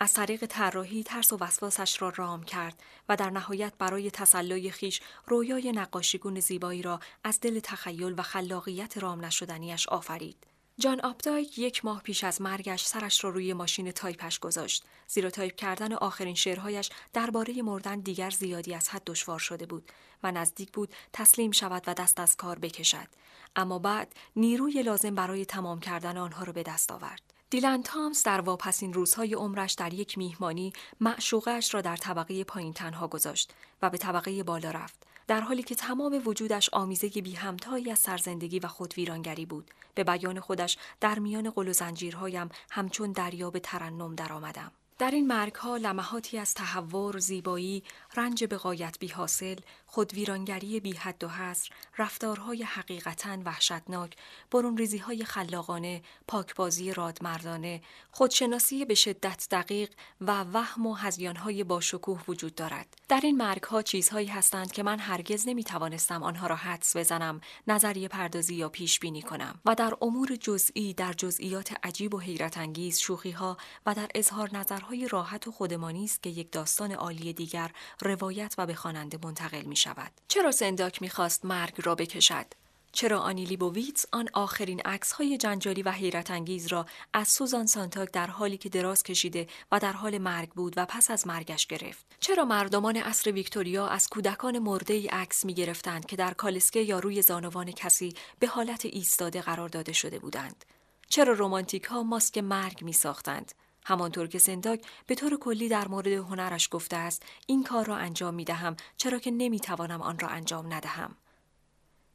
از 0.01 0.13
طریق 0.13 0.47
طراحی 0.47 1.03
ترس 1.03 1.33
و 1.33 1.37
وسواسش 1.41 2.03
را 2.03 2.13
رام 2.17 2.43
کرد 2.43 2.83
و 3.09 3.17
در 3.17 3.31
نهایت 3.31 3.73
برای 3.79 4.11
تسلای 4.11 4.71
خیش 4.71 5.01
رویای 5.27 5.73
نقاشیگون 5.73 6.41
زیبایی 6.41 6.83
را 6.83 7.01
از 7.25 7.41
دل 7.41 7.61
تخیل 7.61 8.15
و 8.19 8.23
خلاقیت 8.23 8.99
رام 8.99 9.25
نشدنیش 9.25 9.89
آفرید. 9.89 10.47
جان 10.81 11.01
آپدایک 11.01 11.59
یک 11.59 11.85
ماه 11.85 12.03
پیش 12.03 12.25
از 12.25 12.43
مرگش 12.43 12.85
سرش 12.85 13.25
را 13.25 13.31
روی 13.31 13.53
ماشین 13.53 13.91
تایپش 13.91 14.39
گذاشت. 14.39 14.85
زیرا 15.07 15.31
تایپ 15.31 15.57
کردن 15.57 15.93
آخرین 15.93 16.35
شعرهایش 16.35 16.91
درباره 17.13 17.63
مردن 17.63 18.01
دیگر 18.01 18.31
زیادی 18.31 18.75
از 18.75 18.89
حد 18.89 19.03
دشوار 19.07 19.39
شده 19.39 19.67
بود 19.67 19.93
و 20.23 20.33
نزدیک 20.33 20.73
بود 20.73 20.95
تسلیم 21.13 21.51
شود 21.51 21.83
و 21.87 21.95
دست 21.95 22.21
از 22.21 22.37
کار 22.37 22.59
بکشد. 22.59 23.09
اما 23.57 23.79
بعد 23.79 24.15
نیروی 24.37 24.83
لازم 24.83 25.15
برای 25.15 25.45
تمام 25.45 25.81
کردن 25.81 26.17
آنها 26.17 26.45
را 26.45 26.53
به 26.53 26.63
دست 26.63 26.93
آورد. 26.93 27.23
دیلن 27.51 27.83
تامز 27.83 28.23
در 28.23 28.41
واپسین 28.41 28.93
روزهای 28.93 29.35
عمرش 29.35 29.73
در 29.73 29.95
یک 29.95 30.19
میهمانی 30.19 30.73
معشوقش 31.01 31.75
را 31.75 31.81
در 31.81 31.97
طبقه 31.97 32.45
پایین 32.45 32.73
تنها 32.73 33.09
گذاشت 33.09 33.55
و 33.83 33.91
به 33.91 33.99
طبقه 33.99 34.43
بالا 34.43 34.71
رفت. 34.71 35.08
در 35.29 35.41
حالی 35.41 35.63
که 35.63 35.75
تمام 35.75 36.23
وجودش 36.27 36.71
آمیزه 36.73 37.09
بی 37.09 37.35
همتایی 37.35 37.91
از 37.91 37.99
سرزندگی 37.99 38.59
و 38.59 38.67
خودویرانگری 38.67 39.47
بود. 39.47 39.71
به 39.95 40.05
بیان 40.05 40.41
خودش 40.41 40.79
در 41.01 41.19
میان 41.19 41.51
قل 41.51 41.69
و 41.69 41.73
زنجیرهایم 41.73 42.49
همچون 42.71 43.13
دریا 43.13 43.51
به 43.51 43.61
ترنم 43.61 44.15
درآمدم. 44.15 44.73
در 44.99 45.11
این 45.11 45.27
مرگ 45.27 45.55
ها 45.55 45.77
لمحاتی 45.77 46.39
از 46.39 46.55
تحور، 46.55 47.19
زیبایی، 47.19 47.83
رنج 48.17 48.45
به 48.45 48.57
غایت 48.57 48.99
بی 48.99 49.09
حاصل، 49.09 49.57
خودویرانگری 49.91 50.81
بی 50.81 50.93
حد 50.93 51.25
و 51.25 51.29
حصر، 51.29 51.71
رفتارهای 51.99 52.63
حقیقتا 52.63 53.39
وحشتناک، 53.45 54.17
برونریزی 54.51 54.99
های 54.99 55.25
خلاقانه، 55.25 56.03
پاکبازی 56.27 56.93
رادمردانه، 56.93 57.83
خودشناسی 58.11 58.85
به 58.85 58.95
شدت 58.95 59.47
دقیق 59.51 59.91
و 60.21 60.45
وهم 60.53 60.87
و 60.87 60.95
هزیانهای 60.95 61.65
باشکوه 61.65 62.25
وجود 62.29 62.55
دارد. 62.55 62.87
در 63.09 63.21
این 63.23 63.37
مرگ 63.37 63.63
ها 63.63 63.83
چیزهایی 63.83 64.27
هستند 64.27 64.73
که 64.73 64.83
من 64.83 64.99
هرگز 64.99 65.49
نمی 65.49 65.65
توانستم 65.65 66.23
آنها 66.23 66.47
را 66.47 66.57
حدس 66.57 66.97
بزنم، 66.97 67.41
نظریه 67.67 68.09
پردازی 68.09 68.55
یا 68.55 68.69
پیش 68.69 69.01
بینی 69.01 69.23
کنم 69.23 69.61
و 69.65 69.75
در 69.75 69.95
امور 70.03 70.37
جزئی 70.37 70.95
در 70.95 71.13
جزئیات 71.13 71.73
عجیب 71.83 72.15
و 72.15 72.19
حیرت 72.19 72.59
انگیز 72.59 72.99
شوخی 72.99 73.31
ها 73.31 73.57
و 73.87 73.95
در 73.95 74.09
اظهار 74.15 74.57
نظرهای 74.57 75.09
راحت 75.09 75.49
و 75.49 75.53
خودمانی 75.53 76.05
است 76.05 76.23
که 76.23 76.31
یک 76.31 76.53
داستان 76.53 76.93
عالی 76.93 77.33
دیگر 77.33 77.71
روایت 78.01 78.55
و 78.59 78.67
به 78.67 78.75
خواننده 78.75 79.19
منتقل 79.23 79.63
می 79.63 79.78
شود. 79.79 80.13
چرا 80.29 80.53
سنداک 80.53 81.03
می‌خواست 81.03 81.45
مرگ 81.45 81.75
را 81.83 81.95
بکشد؟ 81.95 82.47
چرا 82.93 83.21
آنی 83.21 83.45
لیبوویتس 83.45 84.07
آن 84.13 84.29
آخرین 84.33 84.81
عکس 84.81 85.13
های 85.13 85.39
جنجالی 85.39 85.83
و 85.83 85.91
حیرت 85.91 86.31
انگیز 86.31 86.67
را 86.67 86.87
از 87.13 87.29
سوزان 87.29 87.67
سانتاک 87.67 88.11
در 88.13 88.27
حالی 88.27 88.57
که 88.57 88.69
دراز 88.69 89.03
کشیده 89.03 89.47
و 89.73 89.79
در 89.79 89.93
حال 89.93 90.19
مرگ 90.19 90.49
بود 90.49 90.75
و 90.77 90.87
پس 90.87 91.11
از 91.11 91.27
مرگش 91.27 91.67
گرفت 91.67 92.07
چرا 92.21 92.45
مردمان 92.45 92.97
عصر 92.97 93.33
ویکتوریا 93.33 93.89
از 93.89 94.09
کودکان 94.09 94.59
مرده 94.59 94.95
ای 94.95 95.07
عکس 95.07 95.45
می 95.45 95.55
گرفتند 95.55 96.07
که 96.07 96.17
در 96.17 96.35
کالسکه 96.35 96.81
یا 96.81 96.99
روی 96.99 97.23
زانوان 97.23 97.73
کسی 97.73 98.15
به 98.39 98.47
حالت 98.47 98.87
ایستاده 98.87 99.41
قرار 99.41 99.69
داده 99.69 99.93
شده 99.93 100.19
بودند 100.19 100.65
چرا 101.09 101.33
رومانتیک 101.33 101.85
ها 101.85 102.03
ماسک 102.03 102.39
مرگ 102.39 102.85
می 102.85 102.93
ساختند 102.93 103.53
همانطور 103.85 104.27
که 104.27 104.39
سنداک 104.39 104.87
به 105.07 105.15
طور 105.15 105.39
کلی 105.39 105.69
در 105.69 105.89
مورد 105.89 106.07
هنرش 106.07 106.69
گفته 106.71 106.97
است 106.97 107.23
این 107.47 107.65
کار 107.65 107.85
را 107.85 107.97
انجام 107.97 108.35
می 108.35 108.45
دهم 108.45 108.77
چرا 108.97 109.19
که 109.19 109.31
نمی 109.31 109.61
توانم 109.61 110.03
آن 110.03 110.19
را 110.19 110.29
انجام 110.29 110.73
ندهم. 110.73 111.17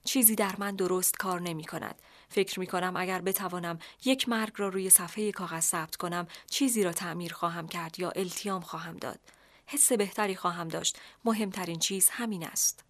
چیزی 0.05 0.35
در 0.35 0.55
من 0.57 0.75
درست 0.75 1.17
کار 1.17 1.41
نمی 1.41 1.63
کند. 1.63 2.01
فکر 2.29 2.59
می 2.59 2.67
کنم 2.67 2.93
اگر 2.97 3.21
بتوانم 3.21 3.79
یک 4.05 4.29
مرگ 4.29 4.53
را 4.57 4.69
روی 4.69 4.89
صفحه 4.89 5.31
کاغذ 5.31 5.63
ثبت 5.63 5.95
کنم 5.95 6.27
چیزی 6.49 6.83
را 6.83 6.91
تعمیر 6.91 7.33
خواهم 7.33 7.67
کرد 7.67 7.99
یا 7.99 8.09
التیام 8.09 8.61
خواهم 8.61 8.97
داد. 8.97 9.19
حس 9.65 9.91
بهتری 9.93 10.35
خواهم 10.35 10.67
داشت. 10.67 10.99
مهمترین 11.25 11.79
چیز 11.79 12.09
همین 12.09 12.43
است. 12.43 12.83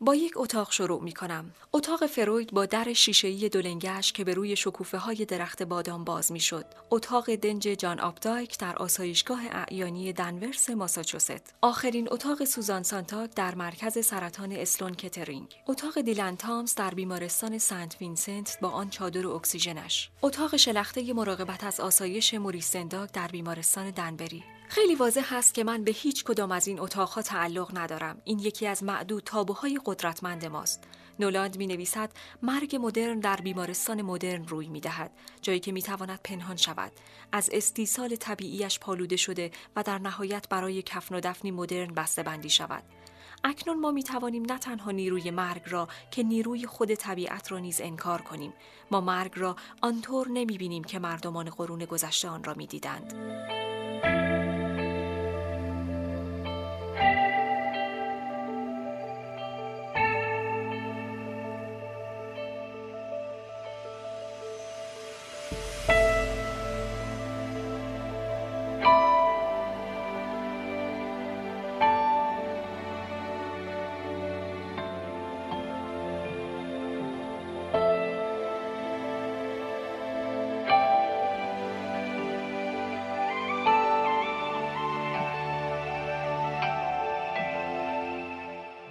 با 0.00 0.14
یک 0.14 0.32
اتاق 0.36 0.72
شروع 0.72 1.02
می 1.02 1.12
کنم. 1.12 1.52
اتاق 1.72 2.06
فروید 2.06 2.50
با 2.50 2.66
در 2.66 2.92
شیشه‌ای 2.92 3.48
دولنگش 3.48 4.12
که 4.12 4.24
به 4.24 4.34
روی 4.34 4.56
شکوفه 4.56 4.98
های 4.98 5.24
درخت 5.24 5.62
بادام 5.62 6.04
باز 6.04 6.32
می 6.32 6.40
شد. 6.40 6.64
اتاق 6.90 7.34
دنج 7.34 7.62
جان 7.62 8.00
آپدایک 8.00 8.58
در 8.58 8.76
آسایشگاه 8.76 9.40
اعیانی 9.50 10.12
دنورس 10.12 10.70
ماساچوست. 10.70 11.54
آخرین 11.62 12.08
اتاق 12.12 12.44
سوزان 12.44 12.82
سانتاک 12.82 13.34
در 13.34 13.54
مرکز 13.54 14.06
سرطان 14.06 14.52
اسلون 14.52 14.94
کترینگ. 14.94 15.54
اتاق 15.66 16.00
دیلن 16.00 16.36
تامس 16.36 16.74
در 16.74 16.94
بیمارستان 16.94 17.58
سنت 17.58 17.96
وینسنت 18.00 18.58
با 18.62 18.68
آن 18.68 18.90
چادر 18.90 19.26
اکسیژنش. 19.26 20.10
اتاق 20.22 20.56
شلخته 20.56 21.12
مراقبت 21.12 21.64
از 21.64 21.80
آسایش 21.80 22.34
موریس 22.34 22.73
سنداک 22.73 23.12
در 23.12 23.28
بیمارستان 23.28 23.90
دنبری. 23.90 24.44
خیلی 24.68 24.94
واضح 24.94 25.24
هست 25.34 25.54
که 25.54 25.64
من 25.64 25.84
به 25.84 25.90
هیچ 25.90 26.24
کدام 26.24 26.52
از 26.52 26.68
این 26.68 26.80
اتاقها 26.80 27.22
تعلق 27.22 27.78
ندارم. 27.78 28.22
این 28.24 28.38
یکی 28.38 28.66
از 28.66 28.82
معدود 28.82 29.22
تابوهای 29.22 29.80
قدرتمند 29.84 30.44
ماست. 30.44 30.84
نولاند 31.20 31.56
می 31.56 31.66
نویسد 31.66 32.10
مرگ 32.42 32.78
مدرن 32.80 33.20
در 33.20 33.36
بیمارستان 33.36 34.02
مدرن 34.02 34.46
روی 34.46 34.68
می 34.68 34.80
دهد. 34.80 35.10
جایی 35.42 35.60
که 35.60 35.72
می 35.72 35.82
تواند 35.82 36.20
پنهان 36.24 36.56
شود. 36.56 36.92
از 37.32 37.50
استیصال 37.52 38.16
طبیعیش 38.16 38.78
پالوده 38.78 39.16
شده 39.16 39.50
و 39.76 39.82
در 39.82 39.98
نهایت 39.98 40.48
برای 40.48 40.82
کفن 40.82 41.14
و 41.14 41.20
دفنی 41.20 41.50
مدرن 41.50 41.94
بسته 41.94 42.22
بندی 42.22 42.50
شود. 42.50 42.82
اکنون 43.44 43.80
ما 43.80 43.90
می 43.90 44.02
توانیم 44.02 44.42
نه 44.42 44.58
تنها 44.58 44.90
نیروی 44.90 45.30
مرگ 45.30 45.62
را 45.66 45.88
که 46.10 46.22
نیروی 46.22 46.66
خود 46.66 46.94
طبیعت 46.94 47.52
را 47.52 47.58
نیز 47.58 47.80
انکار 47.80 48.22
کنیم. 48.22 48.52
ما 48.90 49.00
مرگ 49.00 49.32
را 49.36 49.56
آنطور 49.82 50.28
نمی 50.28 50.58
بینیم 50.58 50.84
که 50.84 50.98
مردمان 50.98 51.50
قرون 51.50 51.84
گذشته 51.84 52.28
آن 52.28 52.44
را 52.44 52.54
می 52.54 52.66
دیدند. 52.66 53.14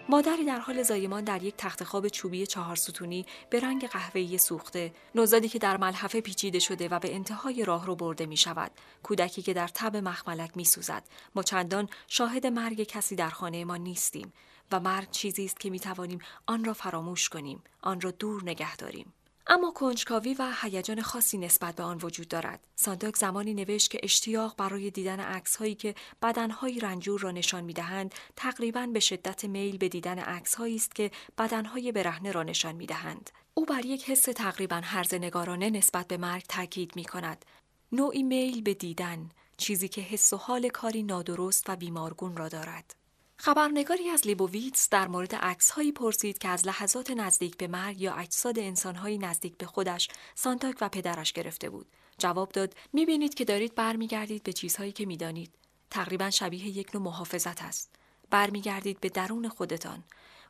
مادری 0.10 0.46
در 0.46 0.60
حال 0.60 0.84
زایمان 0.84 1.24
در 1.24 1.44
یک 1.44 1.54
تخت 1.58 1.84
خواب 1.84 2.08
چوبی 2.08 2.48
چهار 2.48 2.76
ستونی 2.76 3.26
به 3.50 3.60
رنگ 3.60 3.88
قهوه‌ای 3.88 4.38
سوخته. 4.38 4.94
نوزادی 5.16 5.50
که 5.50 5.60
در 5.60 5.78
ملحفه 5.78 6.22
پیچیده 6.22 6.60
شده 6.60 6.88
و 6.88 7.00
به 7.00 7.16
انتهای 7.16 7.66
راه 7.66 7.86
رو 7.86 7.96
برده 7.96 8.26
می 8.26 8.38
شود 8.38 8.72
کودکی 9.04 9.42
که 9.42 9.54
در 9.54 9.68
تب 9.68 9.96
مخملک 9.96 10.58
می 10.58 10.66
سوزد 10.66 11.04
ما 11.36 11.44
چندان 11.44 11.90
شاهد 12.08 12.48
مرگ 12.48 12.84
کسی 12.84 13.16
در 13.16 13.30
خانه 13.30 13.66
ما 13.66 13.78
نیستیم 13.78 14.34
و 14.72 14.80
مرگ 14.80 15.12
چیزی 15.12 15.46
است 15.46 15.60
که 15.60 15.70
می 15.70 15.80
توانیم 15.80 16.20
آن 16.46 16.66
را 16.66 16.74
فراموش 16.74 17.30
کنیم 17.30 17.64
آن 17.82 18.02
را 18.02 18.12
دور 18.12 18.44
نگه 18.44 18.76
داریم. 18.76 19.14
اما 19.50 19.72
کنجکاوی 19.72 20.34
و 20.34 20.54
هیجان 20.62 21.02
خاصی 21.02 21.38
نسبت 21.38 21.76
به 21.76 21.84
آن 21.84 21.98
وجود 21.98 22.28
دارد. 22.28 22.68
سانداک 22.76 23.16
زمانی 23.16 23.54
نوشت 23.54 23.92
که 23.92 24.00
اشتیاق 24.04 24.56
برای 24.58 24.92
دیدن 24.92 25.20
عکس 25.20 25.56
هایی 25.56 25.76
که 25.76 25.96
بدنهای 26.22 26.80
رنجور 26.80 27.22
را 27.22 27.32
نشان 27.32 27.64
می 27.64 27.74
دهند 27.74 28.16
تقریبا 28.36 28.88
به 28.94 29.00
شدت 29.00 29.46
میل 29.46 29.78
به 29.78 29.90
دیدن 29.90 30.20
عکس 30.20 30.56
هایی 30.56 30.76
است 30.76 30.96
که 30.96 31.12
بدنهای 31.38 31.92
برهنه 31.92 32.32
را 32.32 32.44
نشان 32.44 32.76
می 32.76 32.86
دهند. 32.86 33.30
او 33.54 33.66
بر 33.66 33.86
یک 33.86 34.10
حس 34.10 34.22
تقریبا 34.22 34.82
هرز 34.84 35.14
نگارانه 35.14 35.70
نسبت 35.70 36.08
به 36.08 36.18
مرگ 36.18 36.44
تاکید 36.50 36.96
می 36.96 37.06
کند. 37.06 37.46
نوعی 37.92 38.24
میل 38.24 38.62
به 38.62 38.74
دیدن، 38.74 39.30
چیزی 39.58 39.88
که 39.88 40.02
حس 40.02 40.34
و 40.34 40.38
حال 40.38 40.70
کاری 40.70 41.04
نادرست 41.04 41.70
و 41.70 41.76
بیمارگون 41.76 42.38
را 42.38 42.48
دارد. 42.48 42.96
خبرنگاری 43.40 44.10
از 44.10 44.28
لیبوویتس 44.28 44.90
در 44.90 45.08
مورد 45.08 45.36
عکسهایی 45.36 45.92
پرسید 45.92 46.38
که 46.38 46.48
از 46.48 46.68
لحظات 46.68 47.12
نزدیک 47.12 47.58
به 47.58 47.68
مرگ 47.68 48.02
یا 48.02 48.14
اجساد 48.14 48.60
انسانهایی 48.60 49.18
نزدیک 49.18 49.58
به 49.58 49.66
خودش 49.66 50.08
سانتاک 50.36 50.78
و 50.82 50.90
پدرش 50.90 51.34
گرفته 51.34 51.70
بود. 51.70 51.88
جواب 52.18 52.52
داد 52.52 52.76
می‌بینید 52.94 53.34
که 53.34 53.46
دارید 53.46 53.76
برمیگردید 53.76 54.44
به 54.44 54.54
چیزهایی 54.54 54.92
که 54.92 55.06
می‌دانید. 55.06 55.52
تقریبا 55.90 56.30
شبیه 56.30 56.68
یک 56.68 56.96
نوع 56.96 57.04
محافظت 57.04 57.64
است. 57.64 57.96
برمیگردید 58.30 59.00
به 59.00 59.10
درون 59.10 59.50
خودتان. 59.50 60.04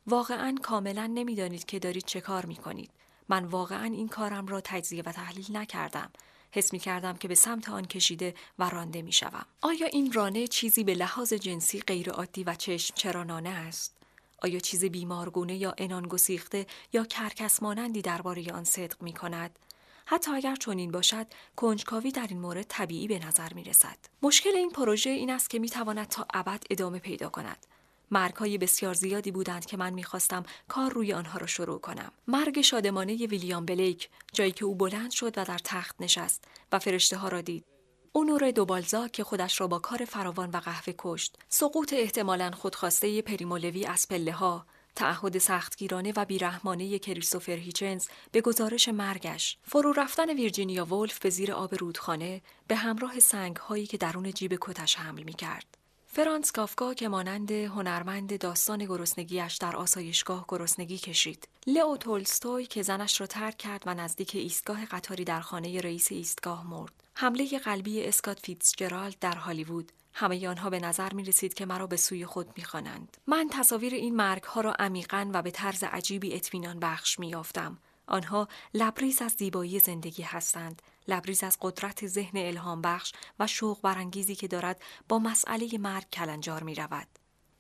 واقعا 0.07 0.55
کاملا 0.63 1.07
نمی‌دانید 1.07 1.65
که 1.65 1.79
دارید 1.79 2.05
چه 2.05 2.21
کار 2.21 2.45
می‌کنید. 2.45 2.91
من 3.29 3.45
واقعا 3.45 3.83
این 3.83 4.07
کارم 4.07 4.47
را 4.47 4.61
تجزیه 4.61 5.03
و 5.03 5.11
تحلیل 5.11 5.57
نکردم. 5.57 6.11
حس 6.51 6.73
می 6.73 6.79
کردم 6.79 7.17
که 7.17 7.27
به 7.27 7.35
سمت 7.35 7.69
آن 7.69 7.85
کشیده 7.85 8.33
و 8.59 8.69
رانده 8.69 9.01
می 9.01 9.11
شوم. 9.11 9.45
آیا 9.61 9.87
این 9.87 10.13
رانه 10.13 10.47
چیزی 10.47 10.83
به 10.83 10.93
لحاظ 10.93 11.33
جنسی 11.33 11.79
غیرعادی 11.79 12.43
و 12.43 12.55
چشم 12.55 12.95
چرانانه 12.95 13.49
است؟ 13.49 13.97
آیا 14.37 14.59
چیز 14.59 14.85
بیمارگونه 14.85 15.55
یا 15.55 15.75
انان 15.77 16.07
گسیخته 16.07 16.65
یا 16.93 17.05
کرکس 17.05 17.63
مانندی 17.63 18.01
درباره 18.01 18.53
آن 18.53 18.63
صدق 18.63 19.01
می 19.01 19.13
کند؟ 19.13 19.59
حتی 20.05 20.31
اگر 20.31 20.55
چنین 20.55 20.91
باشد 20.91 21.27
کنجکاوی 21.55 22.11
در 22.11 22.27
این 22.29 22.39
مورد 22.39 22.65
طبیعی 22.69 23.07
به 23.07 23.19
نظر 23.19 23.53
می 23.53 23.63
رسد. 23.63 23.97
مشکل 24.21 24.55
این 24.55 24.69
پروژه 24.69 25.09
این 25.09 25.29
است 25.29 25.49
که 25.49 25.59
می 25.59 25.69
تواند 25.69 26.07
تا 26.07 26.25
ابد 26.33 26.63
ادامه 26.69 26.99
پیدا 26.99 27.29
کند. 27.29 27.65
مرگ 28.11 28.35
های 28.35 28.57
بسیار 28.57 28.93
زیادی 28.93 29.31
بودند 29.31 29.65
که 29.65 29.77
من 29.77 29.93
می‌خواستم 29.93 30.43
کار 30.67 30.91
روی 30.91 31.13
آنها 31.13 31.39
را 31.39 31.47
شروع 31.47 31.79
کنم. 31.79 32.11
مرگ 32.27 32.61
شادمانه 32.61 33.13
ویلیام 33.13 33.65
بلیک 33.65 34.09
جایی 34.33 34.51
که 34.51 34.65
او 34.65 34.75
بلند 34.75 35.11
شد 35.11 35.37
و 35.37 35.45
در 35.45 35.59
تخت 35.63 35.95
نشست 35.99 36.43
و 36.71 36.79
فرشته 36.79 37.17
ها 37.17 37.27
را 37.27 37.41
دید. 37.41 37.65
او 38.11 38.23
نور 38.23 38.51
دوبالزا 38.51 39.07
که 39.07 39.23
خودش 39.23 39.61
را 39.61 39.67
با 39.67 39.79
کار 39.79 40.05
فراوان 40.05 40.49
و 40.49 40.57
قهوه 40.57 40.93
کشت. 40.97 41.37
سقوط 41.49 41.93
احتمالا 41.93 42.51
خودخواسته 42.51 43.21
پریمولوی 43.21 43.85
از 43.85 44.07
پله 44.07 44.31
ها. 44.31 44.65
تعهد 44.95 45.37
سختگیرانه 45.37 46.13
و 46.15 46.25
بیرحمانه 46.25 46.99
کریستوفر 46.99 47.51
هیچنز 47.51 48.07
به 48.31 48.41
گزارش 48.41 48.89
مرگش 48.89 49.57
فرو 49.63 49.91
رفتن 49.91 50.29
ویرجینیا 50.29 50.85
ولف 50.85 51.19
به 51.19 51.29
زیر 51.29 51.51
آب 51.51 51.75
رودخانه 51.75 52.41
به 52.67 52.75
همراه 52.75 53.19
سنگ 53.19 53.57
هایی 53.57 53.85
که 53.85 53.97
درون 53.97 54.31
جیب 54.31 54.57
کتش 54.61 54.95
حمل 54.95 55.23
می 55.23 55.33
کرد. 55.33 55.77
فرانس 56.17 56.51
کافکا 56.51 56.93
که 56.93 57.07
مانند 57.07 57.51
هنرمند 57.51 58.39
داستان 58.39 58.85
گرسنگیش 58.85 59.55
در 59.55 59.75
آسایشگاه 59.75 60.45
گرسنگی 60.47 60.97
کشید. 60.97 61.47
لئو 61.67 61.97
تولستوی 61.97 62.65
که 62.65 62.81
زنش 62.81 63.21
را 63.21 63.27
ترک 63.27 63.57
کرد 63.57 63.83
و 63.85 63.93
نزدیک 63.93 64.35
ایستگاه 64.35 64.85
قطاری 64.85 65.23
در 65.23 65.39
خانه 65.39 65.81
رئیس 65.81 66.11
ایستگاه 66.11 66.67
مرد. 66.67 66.93
حمله 67.13 67.59
قلبی 67.59 68.05
اسکات 68.05 68.39
فیتزجرالد 68.39 69.15
در 69.19 69.35
هالیوود 69.35 69.91
همه 70.13 70.47
آنها 70.47 70.69
به 70.69 70.79
نظر 70.79 71.13
می 71.13 71.23
رسید 71.23 71.53
که 71.53 71.65
مرا 71.65 71.87
به 71.87 71.97
سوی 71.97 72.25
خود 72.25 72.47
می 72.57 72.63
خوانند. 72.63 73.17
من 73.27 73.49
تصاویر 73.51 73.93
این 73.93 74.15
مرگ 74.15 74.43
ها 74.43 74.61
را 74.61 74.73
عمیقا 74.73 75.29
و 75.33 75.41
به 75.41 75.51
طرز 75.51 75.83
عجیبی 75.83 76.33
اطمینان 76.33 76.79
بخش 76.79 77.19
می 77.19 77.27
یافتم. 77.27 77.77
آنها 78.07 78.47
لبریز 78.73 79.21
از 79.21 79.31
زیبایی 79.31 79.79
زندگی 79.79 80.23
هستند 80.23 80.81
لبریز 81.07 81.43
از 81.43 81.57
قدرت 81.61 82.07
ذهن 82.07 82.37
الهام 82.37 82.81
بخش 82.81 83.13
و 83.39 83.47
شوق 83.47 83.81
برانگیزی 83.81 84.35
که 84.35 84.47
دارد 84.47 84.81
با 85.09 85.19
مسئله 85.19 85.77
مرگ 85.77 86.09
کلنجار 86.09 86.63
می 86.63 86.75
رود. 86.75 87.07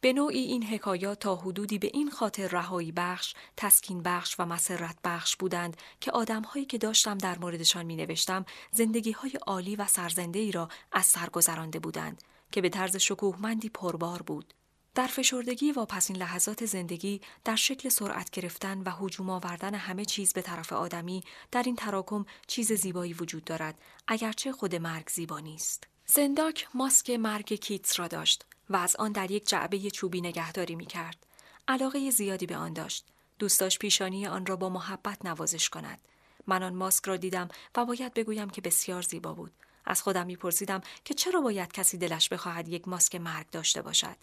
به 0.01 0.13
نوعی 0.13 0.39
این 0.39 0.63
حکایات 0.63 1.19
تا 1.19 1.35
حدودی 1.35 1.79
به 1.79 1.89
این 1.93 2.11
خاطر 2.11 2.47
رهایی 2.47 2.91
بخش، 2.91 3.33
تسکین 3.57 4.03
بخش 4.03 4.35
و 4.39 4.45
مسرت 4.45 4.97
بخش 5.03 5.35
بودند 5.35 5.77
که 5.99 6.11
آدمهایی 6.11 6.65
که 6.65 6.77
داشتم 6.77 7.17
در 7.17 7.39
موردشان 7.39 7.85
می 7.85 7.95
نوشتم 7.95 8.45
زندگی 8.71 9.11
های 9.11 9.31
عالی 9.47 9.75
و 9.75 9.87
سرزنده 9.87 10.39
ای 10.39 10.51
را 10.51 10.69
از 10.91 11.05
سر 11.05 11.29
گذرانده 11.29 11.79
بودند 11.79 12.23
که 12.51 12.61
به 12.61 12.69
طرز 12.69 12.95
شکوهمندی 12.95 13.69
پربار 13.69 14.21
بود. 14.21 14.53
در 14.97 15.07
فشردگی 15.07 15.71
واپسین 15.71 16.15
لحظات 16.15 16.65
زندگی 16.65 17.21
در 17.45 17.55
شکل 17.55 17.89
سرعت 17.89 18.29
گرفتن 18.29 18.81
و 18.81 18.91
هجوم 18.91 19.29
آوردن 19.29 19.75
همه 19.75 20.05
چیز 20.05 20.33
به 20.33 20.41
طرف 20.41 20.73
آدمی 20.73 21.23
در 21.51 21.63
این 21.63 21.75
تراکم 21.75 22.25
چیز 22.47 22.71
زیبایی 22.71 23.13
وجود 23.13 23.43
دارد 23.43 23.81
اگرچه 24.07 24.51
خود 24.51 24.75
مرگ 24.75 25.09
زیبا 25.09 25.39
نیست 25.39 25.87
زنداک 26.05 26.67
ماسک 26.73 27.09
مرگ 27.09 27.53
کیتس 27.53 27.99
را 27.99 28.07
داشت 28.07 28.45
و 28.69 28.75
از 28.75 28.95
آن 28.95 29.11
در 29.11 29.31
یک 29.31 29.47
جعبه 29.47 29.79
چوبی 29.79 30.21
نگهداری 30.21 30.75
می 30.75 30.85
کرد. 30.85 31.25
علاقه 31.67 32.11
زیادی 32.11 32.45
به 32.45 32.57
آن 32.57 32.73
داشت. 32.73 33.05
دوست 33.39 33.59
داشت 33.59 33.79
پیشانی 33.79 34.27
آن 34.27 34.45
را 34.45 34.55
با 34.55 34.69
محبت 34.69 35.25
نوازش 35.25 35.69
کند. 35.69 35.99
من 36.47 36.63
آن 36.63 36.75
ماسک 36.75 37.05
را 37.05 37.17
دیدم 37.17 37.49
و 37.75 37.85
باید 37.85 38.13
بگویم 38.13 38.49
که 38.49 38.61
بسیار 38.61 39.01
زیبا 39.01 39.33
بود. 39.33 39.51
از 39.85 40.01
خودم 40.01 40.25
میپرسیدم 40.25 40.81
که 41.05 41.13
چرا 41.13 41.41
باید 41.41 41.71
کسی 41.71 41.97
دلش 41.97 42.29
بخواهد 42.29 42.67
یک 42.67 42.87
ماسک 42.87 43.15
مرگ 43.15 43.49
داشته 43.49 43.81
باشد 43.81 44.17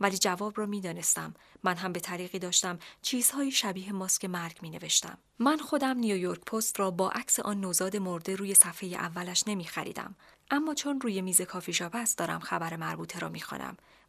ولی 0.00 0.18
جواب 0.18 0.58
را 0.58 0.66
می‌دانستم 0.66 1.34
من 1.62 1.76
هم 1.76 1.92
به 1.92 2.00
طریقی 2.00 2.38
داشتم 2.38 2.78
چیزهای 3.02 3.50
شبیه 3.50 3.92
ماسک 3.92 4.24
مرگ 4.24 4.58
می 4.62 4.70
نوشتم. 4.70 5.18
من 5.38 5.58
خودم 5.58 5.98
نیویورک 5.98 6.40
پست 6.40 6.80
را 6.80 6.90
با 6.90 7.10
عکس 7.10 7.40
آن 7.40 7.60
نوزاد 7.60 7.96
مرده 7.96 8.36
روی 8.36 8.54
صفحه 8.54 8.88
اولش 8.88 9.44
نمی 9.46 9.64
خریدم. 9.64 10.14
اما 10.50 10.74
چون 10.74 11.00
روی 11.00 11.20
میز 11.20 11.42
کافی 11.42 11.72
شاپ 11.72 11.94
است 11.94 12.18
دارم 12.18 12.40
خبر 12.40 12.76
مربوطه 12.76 13.18
را 13.18 13.28
می 13.28 13.42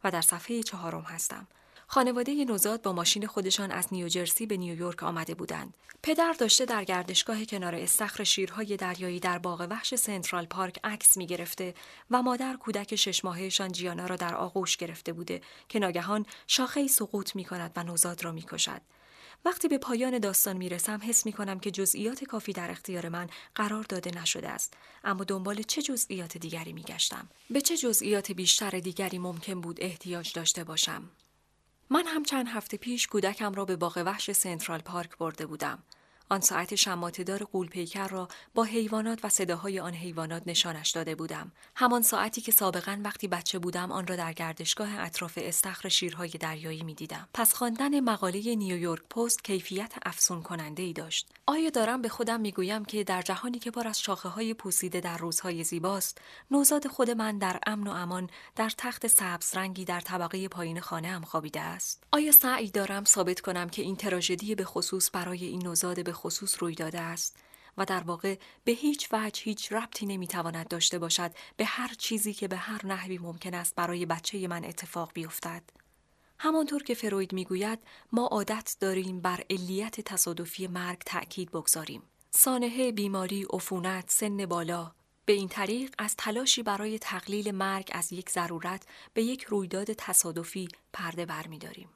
و 0.04 0.10
در 0.10 0.20
صفحه 0.20 0.62
چهارم 0.62 1.02
هستم. 1.02 1.46
خانواده 1.92 2.44
نوزاد 2.44 2.82
با 2.82 2.92
ماشین 2.92 3.26
خودشان 3.26 3.70
از 3.70 3.88
نیوجرسی 3.92 4.46
به 4.46 4.56
نیویورک 4.56 5.02
آمده 5.02 5.34
بودند. 5.34 5.74
پدر 6.02 6.32
داشته 6.32 6.64
در 6.64 6.84
گردشگاه 6.84 7.44
کنار 7.44 7.74
استخر 7.74 8.24
شیرهای 8.24 8.76
دریایی 8.76 9.20
در 9.20 9.38
باغ 9.38 9.66
وحش 9.70 9.94
سنترال 9.94 10.46
پارک 10.46 10.80
عکس 10.84 11.16
می 11.16 11.26
گرفته 11.26 11.74
و 12.10 12.22
مادر 12.22 12.56
کودک 12.56 12.96
شش 12.96 13.24
ماههشان 13.24 13.72
جیانا 13.72 14.06
را 14.06 14.16
در 14.16 14.34
آغوش 14.34 14.76
گرفته 14.76 15.12
بوده 15.12 15.40
که 15.68 15.78
ناگهان 15.78 16.26
شاخه 16.46 16.86
سقوط 16.86 17.36
می 17.36 17.44
کند 17.44 17.72
و 17.76 17.82
نوزاد 17.82 18.24
را 18.24 18.32
می 18.32 18.42
کشد. 18.42 18.80
وقتی 19.44 19.68
به 19.68 19.78
پایان 19.78 20.18
داستان 20.18 20.56
می 20.56 20.68
رسم 20.68 21.00
حس 21.02 21.26
می 21.26 21.32
کنم 21.32 21.60
که 21.60 21.70
جزئیات 21.70 22.24
کافی 22.24 22.52
در 22.52 22.70
اختیار 22.70 23.08
من 23.08 23.28
قرار 23.54 23.82
داده 23.82 24.10
نشده 24.10 24.48
است 24.48 24.74
اما 25.04 25.24
دنبال 25.24 25.62
چه 25.62 25.82
جزئیات 25.82 26.38
دیگری 26.38 26.72
می 26.72 26.82
گشتم 26.82 27.28
به 27.50 27.60
چه 27.60 27.76
جزئیات 27.76 28.32
بیشتر 28.32 28.70
دیگری 28.70 29.18
ممکن 29.18 29.60
بود 29.60 29.78
احتیاج 29.80 30.32
داشته 30.32 30.64
باشم 30.64 31.10
من 31.92 32.06
هم 32.06 32.22
چند 32.22 32.48
هفته 32.48 32.76
پیش 32.76 33.06
کودکم 33.06 33.54
را 33.54 33.64
به 33.64 33.76
باغ 33.76 34.02
وحش 34.06 34.32
سنترال 34.32 34.80
پارک 34.80 35.18
برده 35.18 35.46
بودم. 35.46 35.82
آن 36.30 36.40
ساعت 36.40 36.74
شماتدار 36.74 37.44
قولپیکر 37.44 38.08
را 38.08 38.28
با 38.54 38.64
حیوانات 38.64 39.24
و 39.24 39.28
صداهای 39.28 39.80
آن 39.80 39.94
حیوانات 39.94 40.42
نشانش 40.46 40.90
داده 40.90 41.14
بودم. 41.14 41.52
همان 41.76 42.02
ساعتی 42.02 42.40
که 42.40 42.52
سابقا 42.52 43.00
وقتی 43.04 43.28
بچه 43.28 43.58
بودم 43.58 43.92
آن 43.92 44.06
را 44.06 44.16
در 44.16 44.32
گردشگاه 44.32 45.00
اطراف 45.00 45.38
استخر 45.42 45.88
شیرهای 45.88 46.30
دریایی 46.30 46.82
می‌دیدم. 46.82 47.28
پس 47.34 47.54
خواندن 47.54 48.00
مقاله 48.00 48.54
نیویورک 48.54 49.02
پست 49.02 49.44
کیفیت 49.44 49.92
افسون 50.06 50.42
کننده 50.42 50.82
ای 50.82 50.92
داشت. 50.92 51.28
آیا 51.46 51.70
دارم 51.70 52.02
به 52.02 52.08
خودم 52.08 52.40
می‌گویم 52.40 52.84
که 52.84 53.04
در 53.04 53.22
جهانی 53.22 53.58
که 53.58 53.70
پر 53.70 53.88
از 53.88 54.00
شاخه 54.00 54.28
های 54.28 54.54
پوسیده 54.54 55.00
در 55.00 55.16
روزهای 55.16 55.64
زیباست 55.64 56.18
نوزاد 56.50 56.86
خود 56.86 57.10
من 57.10 57.38
در 57.38 57.60
امن 57.66 57.86
و 57.86 57.90
امان 57.90 58.30
در 58.56 58.70
تخت 58.78 59.06
سبز 59.06 59.56
رنگی 59.56 59.84
در 59.84 60.00
طبقه 60.00 60.48
پایین 60.48 60.80
خانه 60.80 61.08
هم 61.08 61.22
خوابیده 61.22 61.60
است؟ 61.60 62.04
آیا 62.12 62.32
سعی 62.32 62.70
دارم 62.70 63.04
ثابت 63.04 63.40
کنم 63.40 63.68
که 63.68 63.82
این 63.82 63.96
تراژدی 63.96 64.54
به 64.54 64.64
خصوص 64.64 65.10
برای 65.12 65.44
این 65.44 65.62
نوزاد 65.62 66.04
به 66.04 66.12
خصوص 66.20 66.62
روی 66.62 66.74
داده 66.74 67.00
است 67.00 67.36
و 67.76 67.84
در 67.84 68.00
واقع 68.00 68.38
به 68.64 68.72
هیچ 68.72 69.08
وجه 69.12 69.42
هیچ 69.42 69.72
ربطی 69.72 70.06
نمی‌تواند 70.06 70.68
داشته 70.68 70.98
باشد 70.98 71.30
به 71.56 71.64
هر 71.64 71.94
چیزی 71.98 72.34
که 72.34 72.48
به 72.48 72.56
هر 72.56 72.86
نحوی 72.86 73.18
ممکن 73.18 73.54
است 73.54 73.74
برای 73.74 74.06
بچه 74.06 74.48
من 74.48 74.64
اتفاق 74.64 75.10
بیفتد. 75.14 75.62
همانطور 76.38 76.82
که 76.82 76.94
فروید 76.94 77.32
می‌گوید 77.32 77.78
ما 78.12 78.26
عادت 78.26 78.76
داریم 78.80 79.20
بر 79.20 79.44
علیت 79.50 80.00
تصادفی 80.00 80.66
مرگ 80.66 80.98
تأکید 81.06 81.50
بگذاریم. 81.50 82.02
سانحه 82.30 82.92
بیماری، 82.92 83.46
عفونت، 83.52 84.10
سن 84.10 84.46
بالا 84.46 84.92
به 85.24 85.32
این 85.32 85.48
طریق 85.48 85.94
از 85.98 86.16
تلاشی 86.16 86.62
برای 86.62 86.98
تقلیل 86.98 87.50
مرگ 87.50 87.90
از 87.92 88.12
یک 88.12 88.30
ضرورت 88.30 88.86
به 89.14 89.22
یک 89.22 89.44
رویداد 89.44 89.92
تصادفی 89.92 90.68
پرده 90.92 91.26
برمیداریم. 91.26 91.88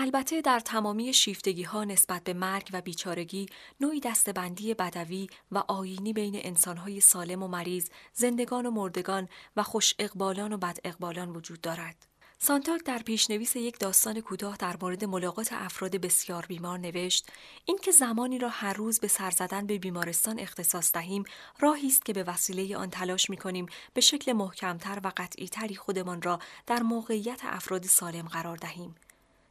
البته 0.00 0.40
در 0.40 0.60
تمامی 0.60 1.12
شیفتگی 1.12 1.62
ها 1.62 1.84
نسبت 1.84 2.24
به 2.24 2.34
مرگ 2.34 2.70
و 2.72 2.80
بیچارگی 2.80 3.46
نوعی 3.80 4.00
دستبندی 4.00 4.74
بدوی 4.74 5.28
و 5.52 5.58
آینی 5.68 6.12
بین 6.12 6.34
انسانهای 6.34 7.00
سالم 7.00 7.42
و 7.42 7.48
مریض، 7.48 7.88
زندگان 8.12 8.66
و 8.66 8.70
مردگان 8.70 9.28
و 9.56 9.62
خوش 9.62 9.94
اقبالان 9.98 10.52
و 10.52 10.56
بد 10.56 10.78
اقبالان 10.84 11.28
وجود 11.28 11.60
دارد. 11.60 12.06
سانتاک 12.38 12.84
در 12.84 12.98
پیشنویس 12.98 13.56
یک 13.56 13.78
داستان 13.78 14.20
کوتاه 14.20 14.56
در 14.56 14.76
مورد 14.82 15.04
ملاقات 15.04 15.52
افراد 15.52 15.96
بسیار 15.96 16.46
بیمار 16.46 16.78
نوشت 16.78 17.26
اینکه 17.64 17.90
زمانی 17.90 18.38
را 18.38 18.48
هر 18.48 18.72
روز 18.72 19.00
به 19.00 19.08
سر 19.08 19.30
زدن 19.30 19.66
به 19.66 19.78
بیمارستان 19.78 20.38
اختصاص 20.38 20.92
دهیم 20.92 21.24
راهی 21.60 21.88
است 21.88 22.04
که 22.04 22.12
به 22.12 22.22
وسیله 22.22 22.76
آن 22.76 22.90
تلاش 22.90 23.30
می 23.30 23.36
کنیم 23.36 23.66
به 23.94 24.00
شکل 24.00 24.32
محکمتر 24.32 25.00
و 25.04 25.12
قطعیتری 25.16 25.76
خودمان 25.76 26.22
را 26.22 26.38
در 26.66 26.82
موقعیت 26.82 27.40
افراد 27.44 27.84
سالم 27.84 28.28
قرار 28.28 28.56
دهیم 28.56 28.94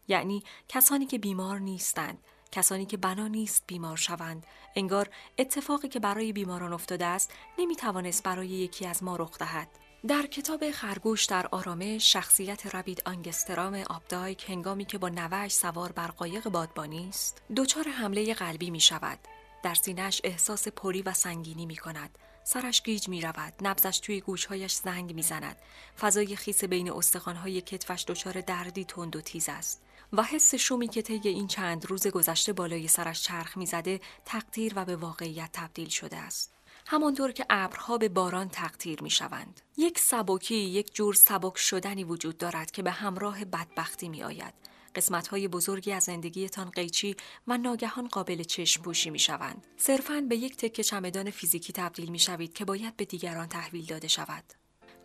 یعنی 0.08 0.44
کسانی 0.70 1.06
که 1.06 1.18
بیمار 1.18 1.60
نیستند 1.60 2.24
کسانی 2.52 2.86
که 2.86 2.98
بنا 2.98 3.28
نیست 3.28 3.64
بیمار 3.68 3.98
شوند. 3.98 4.46
انگار 4.76 5.10
اتفاقی 5.38 5.88
که 5.88 6.00
برای 6.00 6.34
بیماران 6.34 6.74
افتاده 6.74 7.06
است 7.06 7.34
نمی 7.60 7.76
توانست 7.76 8.24
برای 8.24 8.48
یکی 8.48 8.86
از 8.86 9.04
ما 9.04 9.16
رخ 9.16 9.38
دهد. 9.38 9.68
در 10.08 10.26
کتاب 10.26 10.72
خرگوش 10.72 11.26
در 11.26 11.48
آرامش 11.48 12.14
شخصیت 12.14 12.76
ربید 12.76 13.02
آنگسترام 13.06 13.84
آبدایک 13.90 14.50
هنگامی 14.50 14.86
که 14.86 14.98
با 14.98 15.10
نوش 15.10 15.54
سوار 15.54 15.92
بر 15.92 16.08
قایق 16.08 16.50
بادبانی 16.50 17.10
است 17.10 17.42
دچار 17.56 17.88
حمله 17.88 18.34
قلبی 18.34 18.72
می 18.72 18.80
شود 18.80 19.20
در 19.64 19.74
سینهش 19.74 20.22
احساس 20.24 20.68
پری 20.68 21.02
و 21.02 21.14
سنگینی 21.14 21.66
می 21.66 21.76
کند 21.76 22.18
سرش 22.44 22.84
گیج 22.84 23.10
می 23.10 23.22
رود 23.22 23.54
نبزش 23.62 24.00
توی 24.00 24.22
گوشهایش 24.22 24.74
زنگ 24.74 25.14
می 25.14 25.24
زند 25.24 25.58
فضای 26.00 26.36
خیس 26.36 26.64
بین 26.64 26.92
استخوانهای 26.92 27.62
کتفش 27.62 28.06
دچار 28.08 28.42
دردی 28.42 28.86
تند 28.86 29.16
و 29.16 29.22
تیز 29.22 29.50
است. 29.50 29.82
و 30.14 30.24
حس 30.24 30.56
شومی 30.56 30.88
که 30.88 31.02
طی 31.02 31.22
این 31.24 31.48
چند 31.48 31.86
روز 31.86 32.08
گذشته 32.08 32.54
بالای 32.54 32.88
سرش 32.88 33.24
چرخ 33.24 33.58
می‌زده 33.58 34.00
تقدیر 34.26 34.74
و 34.76 34.86
به 34.86 34.96
واقعیت 34.96 35.50
تبدیل 35.54 35.90
شده 35.90 36.18
است 36.18 36.54
همانطور 36.88 37.32
که 37.32 37.46
ابرها 37.50 37.98
به 37.98 38.10
باران 38.10 38.50
تقدیر 38.50 39.04
می 39.04 39.10
شوند. 39.10 39.62
یک 39.78 40.00
سبکی، 40.00 40.56
یک 40.56 40.96
جور 40.96 41.14
سبک 41.14 41.58
شدنی 41.58 42.04
وجود 42.04 42.38
دارد 42.38 42.72
که 42.72 42.84
به 42.84 42.92
همراه 42.92 43.46
بدبختی 43.46 44.10
می 44.10 44.24
آید. 44.24 44.54
قسمت 44.96 45.28
های 45.28 45.48
بزرگی 45.48 45.92
از 45.92 46.04
زندگیتان 46.04 46.70
قیچی 46.70 47.16
و 47.48 47.58
ناگهان 47.58 48.08
قابل 48.08 48.44
چشم 48.44 48.82
پوشی 48.82 49.10
می 49.10 49.20
شوند. 49.20 49.68
صرفاً 49.78 50.22
به 50.22 50.36
یک 50.38 50.58
تکه 50.58 50.84
چمدان 50.84 51.32
فیزیکی 51.32 51.74
تبدیل 51.74 52.10
می 52.10 52.20
شوید 52.20 52.54
که 52.54 52.66
باید 52.66 52.98
به 52.98 53.06
دیگران 53.06 53.48
تحویل 53.48 53.86
داده 53.86 54.08
شود. 54.08 54.44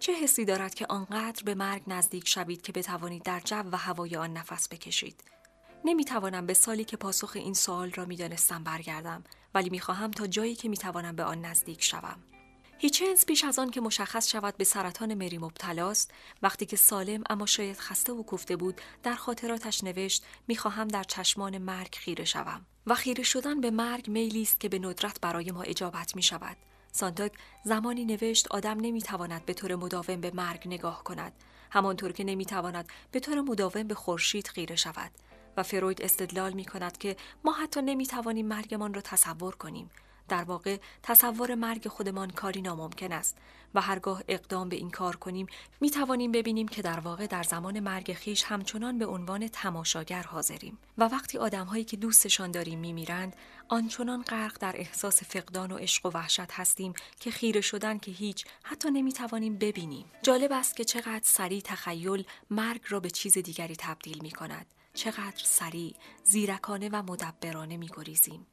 چه 0.02 0.12
حسی 0.12 0.44
دارد 0.44 0.74
که 0.74 0.86
آنقدر 0.86 1.42
به 1.44 1.54
مرگ 1.54 1.82
نزدیک 1.86 2.28
شوید 2.28 2.62
که 2.62 2.72
بتوانید 2.72 3.22
در 3.22 3.40
جو 3.40 3.62
و 3.72 3.76
هوای 3.76 4.16
آن 4.16 4.32
نفس 4.32 4.68
بکشید؟ 4.68 5.24
نمی 5.84 6.04
توانم 6.04 6.46
به 6.46 6.54
سالی 6.54 6.84
که 6.84 6.96
پاسخ 6.96 7.32
این 7.34 7.54
سوال 7.54 7.90
را 7.90 8.04
می 8.04 8.16
دانستم 8.16 8.64
برگردم 8.64 9.24
ولی 9.54 9.70
می 9.70 9.80
خواهم 9.80 10.10
تا 10.10 10.26
جایی 10.26 10.54
که 10.54 10.68
می 10.68 10.76
توانم 10.76 11.16
به 11.16 11.24
آن 11.24 11.44
نزدیک 11.44 11.82
شوم. 11.82 12.22
هیچنس 12.78 13.26
پیش 13.26 13.44
از 13.44 13.58
آن 13.58 13.70
که 13.70 13.80
مشخص 13.80 14.28
شود 14.28 14.56
به 14.56 14.64
سرطان 14.64 15.14
مری 15.14 15.38
مبتلاست 15.38 16.10
وقتی 16.42 16.66
که 16.66 16.76
سالم 16.76 17.24
اما 17.30 17.46
شاید 17.46 17.78
خسته 17.78 18.12
و 18.12 18.22
کوفته 18.22 18.56
بود 18.56 18.80
در 19.02 19.14
خاطراتش 19.14 19.84
نوشت 19.84 20.24
می‌خواهم 20.48 20.88
در 20.88 21.02
چشمان 21.02 21.58
مرگ 21.58 21.94
خیره 21.94 22.24
شوم 22.24 22.66
و 22.86 22.94
خیره 22.94 23.24
شدن 23.24 23.60
به 23.60 23.70
مرگ 23.70 24.10
میلی 24.10 24.42
است 24.42 24.60
که 24.60 24.68
به 24.68 24.78
ندرت 24.78 25.20
برای 25.20 25.50
ما 25.50 25.62
اجابت 25.62 26.16
می 26.16 26.22
شود 26.22 26.56
سانتاک 26.92 27.32
زمانی 27.64 28.04
نوشت 28.04 28.48
آدم 28.48 28.80
نمی‌تواند 28.80 29.46
به 29.46 29.54
طور 29.54 29.74
مداوم 29.74 30.20
به 30.20 30.30
مرگ 30.34 30.62
نگاه 30.66 31.04
کند. 31.04 31.32
همانطور 31.70 32.12
که 32.12 32.24
نمی‌تواند 32.24 32.88
به 33.10 33.20
طور 33.20 33.40
مداوم 33.40 33.82
به 33.82 33.94
خورشید 33.94 34.48
خیره 34.48 34.76
شود. 34.76 35.10
و 35.56 35.62
فروید 35.62 36.02
استدلال 36.02 36.52
می 36.52 36.64
کند 36.64 36.98
که 36.98 37.16
ما 37.44 37.52
حتی 37.52 37.82
نمی 37.82 38.06
توانیم 38.06 38.46
مرگمان 38.46 38.94
را 38.94 39.00
تصور 39.00 39.54
کنیم. 39.54 39.90
در 40.28 40.44
واقع 40.44 40.76
تصور 41.02 41.54
مرگ 41.54 41.88
خودمان 41.88 42.30
کاری 42.30 42.62
ناممکن 42.62 43.12
است 43.12 43.38
و 43.74 43.80
هرگاه 43.80 44.22
اقدام 44.28 44.68
به 44.68 44.76
این 44.76 44.90
کار 44.90 45.16
کنیم 45.16 45.46
می 45.80 45.90
توانیم 45.90 46.32
ببینیم 46.32 46.68
که 46.68 46.82
در 46.82 47.00
واقع 47.00 47.26
در 47.26 47.42
زمان 47.42 47.80
مرگ 47.80 48.12
خیش 48.12 48.44
همچنان 48.44 48.98
به 48.98 49.06
عنوان 49.06 49.48
تماشاگر 49.48 50.22
حاضریم. 50.22 50.78
و 50.98 51.04
وقتی 51.04 51.38
آدمهایی 51.38 51.84
که 51.84 51.96
دوستشان 51.96 52.50
داریم 52.50 52.78
می 52.78 52.92
میرند 52.92 53.36
آنچنان 53.68 54.22
غرق 54.22 54.58
در 54.60 54.74
احساس 54.76 55.22
فقدان 55.22 55.72
و 55.72 55.76
عشق 55.76 56.06
و 56.06 56.10
وحشت 56.14 56.52
هستیم 56.52 56.92
که 57.20 57.30
خیره 57.30 57.60
شدن 57.60 57.98
که 57.98 58.10
هیچ 58.10 58.44
حتی 58.62 58.90
نمی 58.90 59.12
توانیم 59.12 59.58
ببینیم. 59.58 60.06
جالب 60.22 60.52
است 60.52 60.76
که 60.76 60.84
چقدر 60.84 61.24
سریع 61.24 61.60
تخیل 61.64 62.24
مرگ 62.50 62.80
را 62.88 63.00
به 63.00 63.10
چیز 63.10 63.38
دیگری 63.38 63.76
تبدیل 63.76 64.18
می 64.22 64.30
کند 64.30 64.66
چقدر 64.94 65.42
سریع 65.44 65.94
زیرکانه 66.24 66.88
و 66.88 67.02
مدبرانه 67.02 67.76
می 67.76 67.90
گریزیم 67.96 68.46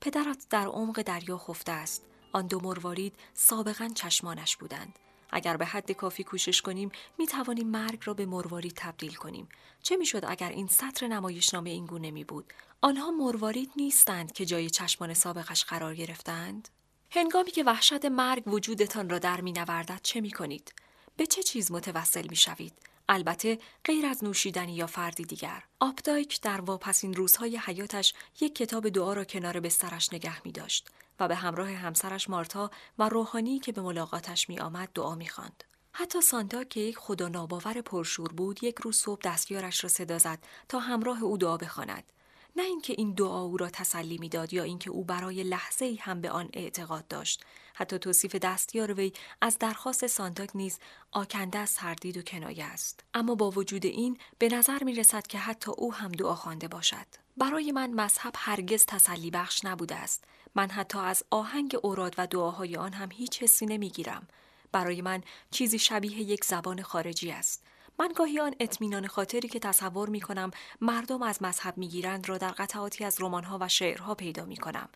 پدرت 0.00 0.46
در 0.50 0.66
عمق 0.66 1.02
دریا 1.02 1.38
خفته 1.38 1.72
است. 1.72 2.02
آن 2.32 2.46
دو 2.46 2.60
مروارید 2.60 3.14
سابقا 3.34 3.88
چشمانش 3.94 4.56
بودند. 4.56 4.98
اگر 5.30 5.56
به 5.56 5.66
حد 5.66 5.92
کافی 5.92 6.24
کوشش 6.24 6.62
کنیم 6.62 6.90
می 7.18 7.26
توانیم 7.26 7.66
مرگ 7.66 8.02
را 8.04 8.14
به 8.14 8.26
مروارید 8.26 8.72
تبدیل 8.76 9.14
کنیم. 9.14 9.48
چه 9.82 9.96
می‌شد 9.96 10.24
اگر 10.28 10.48
این 10.48 10.66
سطر 10.66 11.06
نمایشنامه 11.08 11.70
این 11.70 11.86
گونه 11.86 12.10
می 12.10 12.24
بود 12.24 12.52
آنها 12.80 13.10
مروارید 13.10 13.70
نیستند 13.76 14.32
که 14.32 14.44
جای 14.44 14.70
چشمان 14.70 15.14
سابقش 15.14 15.64
قرار 15.64 15.94
گرفتند. 15.94 16.68
هنگامی 17.10 17.50
که 17.50 17.64
وحشت 17.64 18.04
مرگ 18.04 18.48
وجودتان 18.48 19.10
را 19.10 19.18
در 19.18 19.40
می 19.40 19.52
نوردد 19.52 20.00
چه 20.02 20.20
می 20.20 20.30
کنید؟ 20.30 20.72
به 21.16 21.26
چه 21.26 21.42
چیز 21.42 21.72
متوسل 21.72 22.26
می 22.30 22.36
شوید؟ 22.36 22.72
البته 23.12 23.58
غیر 23.84 24.06
از 24.06 24.24
نوشیدنی 24.24 24.74
یا 24.74 24.86
فردی 24.86 25.24
دیگر. 25.24 25.62
آپدایک 25.80 26.40
در 26.40 26.60
واپسین 26.60 27.14
روزهای 27.14 27.56
حیاتش 27.56 28.14
یک 28.40 28.54
کتاب 28.54 28.88
دعا 28.88 29.12
را 29.12 29.24
کنار 29.24 29.60
بسترش 29.60 30.12
نگه 30.12 30.42
می 30.44 30.52
داشت 30.52 30.88
و 31.20 31.28
به 31.28 31.34
همراه 31.34 31.70
همسرش 31.70 32.30
مارتا 32.30 32.70
و 32.98 33.08
روحانی 33.08 33.58
که 33.58 33.72
به 33.72 33.82
ملاقاتش 33.82 34.48
می 34.48 34.58
آمد 34.58 34.88
دعا 34.94 35.14
می 35.14 35.28
خاند. 35.28 35.64
حتی 35.92 36.20
سانتا 36.20 36.64
که 36.64 36.80
یک 36.80 36.98
خدا 36.98 37.28
ناباور 37.28 37.80
پرشور 37.80 38.32
بود 38.32 38.64
یک 38.64 38.78
روز 38.78 38.96
صبح 38.96 39.20
دستیارش 39.24 39.84
را 39.84 39.90
صدا 39.90 40.18
زد 40.18 40.38
تا 40.68 40.78
همراه 40.78 41.22
او 41.22 41.36
دعا 41.36 41.56
بخواند 41.56 42.12
نه 42.56 42.62
اینکه 42.62 42.94
این 42.98 43.14
دعا 43.14 43.42
او 43.42 43.56
را 43.56 43.70
تسلی 43.70 44.18
می‌داد 44.18 44.52
یا 44.52 44.62
اینکه 44.62 44.90
او 44.90 45.04
برای 45.04 45.42
لحظه 45.42 45.84
ای 45.84 45.96
هم 45.96 46.20
به 46.20 46.30
آن 46.30 46.48
اعتقاد 46.52 47.08
داشت. 47.08 47.44
حتی 47.74 47.98
توصیف 47.98 48.34
دستیار 48.34 48.92
وی 48.92 49.12
از 49.40 49.58
درخواست 49.58 50.06
سانتاک 50.06 50.50
نیز 50.54 50.78
آکنده 51.12 51.58
از 51.58 51.70
سردید 51.70 52.16
و 52.16 52.22
کنایه 52.22 52.64
است. 52.64 53.04
اما 53.14 53.34
با 53.34 53.50
وجود 53.50 53.86
این 53.86 54.18
به 54.38 54.48
نظر 54.48 54.84
می 54.84 54.94
رسد 54.94 55.26
که 55.26 55.38
حتی 55.38 55.70
او 55.76 55.94
هم 55.94 56.12
دعا 56.12 56.34
خوانده 56.34 56.68
باشد. 56.68 57.06
برای 57.36 57.72
من 57.72 57.90
مذهب 57.90 58.32
هرگز 58.36 58.86
تسلی 58.86 59.30
بخش 59.30 59.64
نبوده 59.64 59.94
است. 59.94 60.24
من 60.54 60.70
حتی 60.70 60.98
از 60.98 61.24
آهنگ 61.30 61.76
اوراد 61.82 62.14
و 62.18 62.26
دعاهای 62.26 62.76
آن 62.76 62.92
هم 62.92 63.08
هیچ 63.12 63.42
حسی 63.42 63.66
نمی‌گیرم. 63.66 64.28
برای 64.72 65.02
من 65.02 65.22
چیزی 65.50 65.78
شبیه 65.78 66.20
یک 66.20 66.44
زبان 66.44 66.82
خارجی 66.82 67.30
است. 67.30 67.64
من 67.98 68.12
گاهی 68.16 68.40
آن 68.40 68.54
اطمینان 68.60 69.06
خاطری 69.06 69.48
که 69.48 69.58
تصور 69.58 70.08
می 70.08 70.20
کنم 70.20 70.50
مردم 70.80 71.22
از 71.22 71.42
مذهب 71.42 71.78
می 71.78 71.88
گیرند 71.88 72.28
را 72.28 72.38
در 72.38 72.50
قطعاتی 72.50 73.04
از 73.04 73.20
رمان‌ها 73.20 73.58
و 73.60 73.68
شعرها 73.68 74.14
پیدا 74.14 74.44
می 74.44 74.56
کنم. 74.56 74.88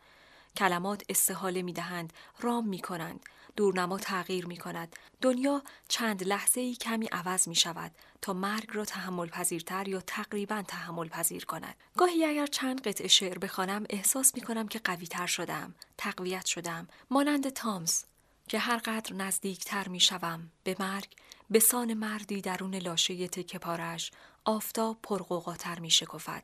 کلمات 0.57 1.02
استحاله 1.09 1.62
می 1.62 1.72
دهند، 1.72 2.12
رام 2.40 2.68
می 2.68 2.78
کنند، 2.78 3.20
دورنما 3.57 3.98
تغییر 3.98 4.46
می 4.46 4.57
کند. 4.57 4.96
دنیا 5.20 5.62
چند 5.88 6.24
لحظه 6.24 6.61
ای 6.61 6.74
کمی 6.74 7.07
عوض 7.12 7.48
می 7.48 7.54
شود 7.54 7.92
تا 8.22 8.33
مرگ 8.33 8.68
را 8.72 8.85
تحمل 8.85 9.26
پذیرتر 9.26 9.88
یا 9.88 10.00
تقریبا 10.00 10.62
تحمل 10.68 11.09
پذیر 11.09 11.44
کند. 11.44 11.74
گاهی 11.96 12.24
اگر 12.24 12.46
چند 12.46 12.88
قطع 12.88 13.07
شعر 13.07 13.38
بخوانم 13.38 13.85
احساس 13.90 14.35
می 14.35 14.40
کنم 14.40 14.68
که 14.68 14.78
قوی 14.78 15.07
تر 15.07 15.26
شدم، 15.26 15.74
تقویت 15.98 16.46
شدم، 16.46 16.88
مانند 17.11 17.48
تامز 17.48 18.04
که 18.48 18.59
هر 18.59 18.76
قدر 18.76 19.14
نزدیکتر 19.14 19.88
می 19.88 20.00
شوم 20.00 20.50
به 20.64 20.76
مرگ 20.78 21.16
به 21.50 21.59
سان 21.59 21.94
مردی 21.94 22.40
درون 22.40 22.74
لاشه 22.74 23.28
تکه 23.28 23.59
پارش 23.59 24.11
آفتاب 24.44 24.98
پرقوقاتر 25.02 25.78
می 25.78 25.90
شکفد 25.90 26.42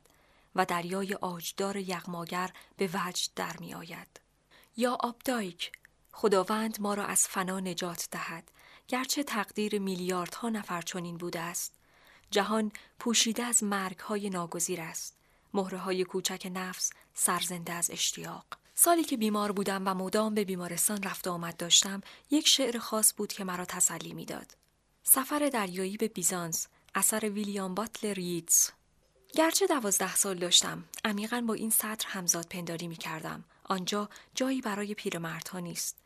و 0.54 0.64
دریای 0.64 1.14
آجدار 1.14 1.76
یغماگر 1.76 2.50
به 2.76 2.90
وجد 2.94 3.30
در 3.36 3.56
می 3.60 3.74
آید. 3.74 4.20
یا 4.76 4.98
آبدایک 5.00 5.72
خداوند 6.12 6.80
ما 6.80 6.94
را 6.94 7.04
از 7.04 7.28
فنا 7.28 7.60
نجات 7.60 8.08
دهد. 8.10 8.50
گرچه 8.88 9.22
تقدیر 9.22 9.78
میلیاردها 9.78 10.48
نفر 10.48 10.82
چنین 10.82 11.16
بوده 11.16 11.40
است. 11.40 11.72
جهان 12.30 12.72
پوشیده 12.98 13.42
از 13.42 13.64
مرگ 13.64 13.98
های 13.98 14.30
ناگزیر 14.30 14.80
است. 14.80 15.16
مهره 15.54 15.78
های 15.78 16.04
کوچک 16.04 16.50
نفس 16.54 16.92
سرزنده 17.14 17.72
از 17.72 17.90
اشتیاق. 17.90 18.44
سالی 18.74 19.04
که 19.04 19.16
بیمار 19.16 19.52
بودم 19.52 19.82
و 19.86 19.94
مدام 19.94 20.34
به 20.34 20.44
بیمارستان 20.44 21.02
رفت 21.02 21.28
آمد 21.28 21.56
داشتم 21.56 22.00
یک 22.30 22.48
شعر 22.48 22.78
خاص 22.78 23.12
بود 23.16 23.32
که 23.32 23.44
مرا 23.44 23.64
تسلی 23.64 24.12
می‌داد. 24.12 24.56
سفر 25.02 25.50
دریایی 25.52 25.96
به 25.96 26.08
بیزانس 26.08 26.68
اثر 26.94 27.30
ویلیام 27.30 27.74
باتلر 27.74 28.18
ییتس 28.18 28.70
گرچه 29.34 29.66
دوازده 29.66 30.14
سال 30.14 30.38
داشتم 30.38 30.84
عمیقا 31.04 31.44
با 31.46 31.54
این 31.54 31.70
سطر 31.70 32.08
همزاد 32.08 32.46
پنداری 32.46 32.88
می 32.88 32.96
کردم. 32.96 33.44
آنجا 33.64 34.08
جایی 34.34 34.60
برای 34.60 34.94
پیرمردها 34.94 35.58
نیست. 35.58 35.96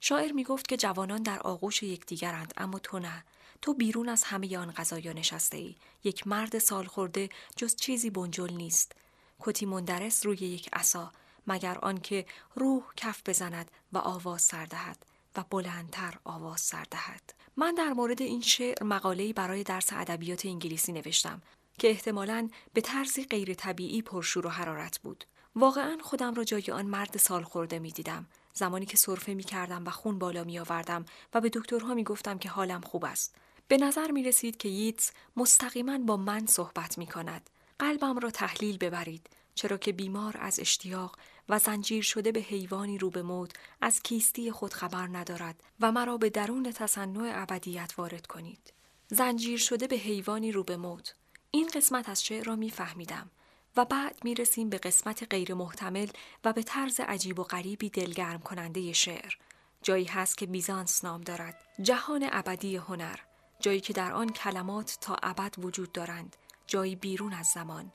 شاعر 0.00 0.32
می 0.32 0.44
گفت 0.44 0.68
که 0.68 0.76
جوانان 0.76 1.22
در 1.22 1.38
آغوش 1.38 1.82
یکدیگرند 1.82 2.54
اما 2.56 2.78
تو 2.78 2.98
نه. 2.98 3.24
تو 3.62 3.74
بیرون 3.74 4.08
از 4.08 4.24
همه 4.24 4.58
آن 4.58 4.72
غذایا 4.72 5.12
نشسته 5.12 5.56
ای 5.56 5.74
یک 6.04 6.26
مرد 6.26 6.58
سال 6.58 6.84
خورده 6.84 7.28
جز 7.56 7.76
چیزی 7.76 8.10
بنجل 8.10 8.52
نیست 8.52 8.92
کتی 9.40 9.66
مندرس 9.66 10.26
روی 10.26 10.36
یک 10.36 10.68
عصا 10.72 11.12
مگر 11.46 11.78
آنکه 11.78 12.26
روح 12.54 12.82
کف 12.96 13.22
بزند 13.26 13.70
و 13.92 13.98
آواز 13.98 14.42
سر 14.42 14.64
دهد 14.64 15.06
و 15.36 15.44
بلندتر 15.50 16.18
آواز 16.24 16.60
سر 16.60 16.84
دهد. 16.90 17.34
من 17.56 17.74
در 17.74 17.92
مورد 17.92 18.22
این 18.22 18.40
شعر 18.40 18.84
مقاله‌ای 18.84 19.32
برای 19.32 19.62
درس 19.62 19.92
ادبیات 19.92 20.46
انگلیسی 20.46 20.92
نوشتم 20.92 21.42
که 21.78 21.90
احتمالاً 21.90 22.48
به 22.72 22.80
طرزی 22.80 23.24
غیر 23.24 23.54
طبیعی 23.54 24.02
پرشور 24.02 24.46
و 24.46 24.50
حرارت 24.50 24.98
بود. 24.98 25.24
واقعا 25.56 25.98
خودم 26.02 26.34
را 26.34 26.44
جای 26.44 26.70
آن 26.72 26.86
مرد 26.86 27.18
سال 27.18 27.42
خورده 27.42 27.78
می 27.78 27.90
دیدم 27.90 28.26
زمانی 28.54 28.86
که 28.86 28.96
سرفه 28.96 29.34
می 29.34 29.44
کردم 29.44 29.86
و 29.86 29.90
خون 29.90 30.18
بالا 30.18 30.44
می 30.44 30.58
آوردم 30.58 31.04
و 31.34 31.40
به 31.40 31.50
دکترها 31.52 31.94
می 31.94 32.04
گفتم 32.04 32.38
که 32.38 32.48
حالم 32.48 32.80
خوب 32.80 33.04
است. 33.04 33.34
به 33.68 33.76
نظر 33.76 34.10
می 34.10 34.22
رسید 34.22 34.56
که 34.56 34.68
ییتس 34.68 35.12
مستقیما 35.36 35.98
با 35.98 36.16
من 36.16 36.46
صحبت 36.46 36.98
می 36.98 37.06
کند 37.06 37.50
قلبم 37.78 38.18
را 38.18 38.30
تحلیل 38.30 38.78
ببرید 38.78 39.30
چرا 39.54 39.76
که 39.76 39.92
بیمار 39.92 40.36
از 40.40 40.60
اشتیاق 40.60 41.16
و 41.48 41.58
زنجیر 41.58 42.02
شده 42.02 42.32
به 42.32 42.40
حیوانی 42.40 42.98
رو 42.98 43.10
به 43.10 43.22
موت 43.22 43.52
از 43.80 44.02
کیستی 44.02 44.50
خود 44.50 44.74
خبر 44.74 45.06
ندارد 45.06 45.62
و 45.80 45.92
مرا 45.92 46.16
به 46.16 46.30
درون 46.30 46.72
تصنع 46.72 47.32
ابدیت 47.34 47.94
وارد 47.96 48.26
کنید. 48.26 48.72
زنجیر 49.08 49.58
شده 49.58 49.86
به 49.86 49.96
حیوانی 49.96 50.52
رو 50.52 50.64
به 50.64 50.76
موت. 50.76 51.14
این 51.50 51.70
قسمت 51.74 52.08
از 52.08 52.24
شعر 52.24 52.44
را 52.44 52.56
میفهمیدم 52.56 53.30
و 53.76 53.84
بعد 53.84 54.18
می 54.24 54.34
رسیم 54.34 54.70
به 54.70 54.78
قسمت 54.78 55.26
غیر 55.30 55.54
محتمل 55.54 56.06
و 56.44 56.52
به 56.52 56.62
طرز 56.62 57.00
عجیب 57.00 57.38
و 57.38 57.42
غریبی 57.42 57.90
دلگرم 57.90 58.40
کننده 58.40 58.92
شعر. 58.92 59.34
جایی 59.82 60.04
هست 60.04 60.38
که 60.38 60.46
بیزانس 60.46 61.04
نام 61.04 61.20
دارد. 61.20 61.62
جهان 61.82 62.28
ابدی 62.32 62.76
هنر. 62.76 63.16
جایی 63.60 63.80
که 63.80 63.92
در 63.92 64.12
آن 64.12 64.28
کلمات 64.28 64.98
تا 65.00 65.16
ابد 65.22 65.54
وجود 65.58 65.92
دارند. 65.92 66.36
جایی 66.66 66.96
بیرون 66.96 67.32
از 67.32 67.46
زمان. 67.46 67.92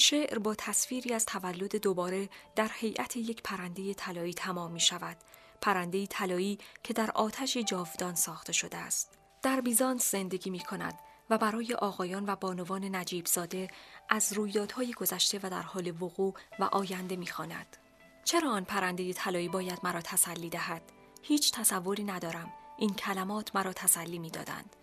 شعر 0.00 0.38
با 0.38 0.54
تصویری 0.54 1.14
از 1.14 1.26
تولد 1.26 1.76
دوباره 1.76 2.28
در 2.56 2.70
هیئت 2.74 3.16
یک 3.16 3.42
پرنده 3.42 3.94
طلایی 3.94 4.34
تمام 4.34 4.72
می 4.72 4.80
شود. 4.80 5.16
پرنده 5.60 6.06
طلایی 6.06 6.58
که 6.82 6.94
در 6.94 7.10
آتش 7.10 7.56
جاودان 7.56 8.14
ساخته 8.14 8.52
شده 8.52 8.76
است. 8.76 9.18
در 9.42 9.60
بیزانس 9.60 10.10
زندگی 10.10 10.50
می 10.50 10.60
کند 10.60 10.98
و 11.30 11.38
برای 11.38 11.74
آقایان 11.74 12.24
و 12.26 12.36
بانوان 12.36 12.96
نجیب 12.96 13.26
زاده 13.26 13.68
از 14.08 14.32
رویدادهای 14.32 14.92
گذشته 14.92 15.40
و 15.42 15.50
در 15.50 15.62
حال 15.62 16.02
وقوع 16.02 16.34
و 16.58 16.64
آینده 16.64 17.16
می 17.16 17.26
خاند. 17.26 17.76
چرا 18.24 18.50
آن 18.50 18.64
پرنده 18.64 19.12
طلایی 19.12 19.48
باید 19.48 19.78
مرا 19.82 20.00
تسلی 20.00 20.50
دهد؟ 20.50 20.82
هیچ 21.22 21.52
تصوری 21.52 22.04
ندارم. 22.04 22.52
این 22.78 22.94
کلمات 22.94 23.56
مرا 23.56 23.72
تسلی 23.72 24.18
می 24.18 24.30
دادند. 24.30 24.76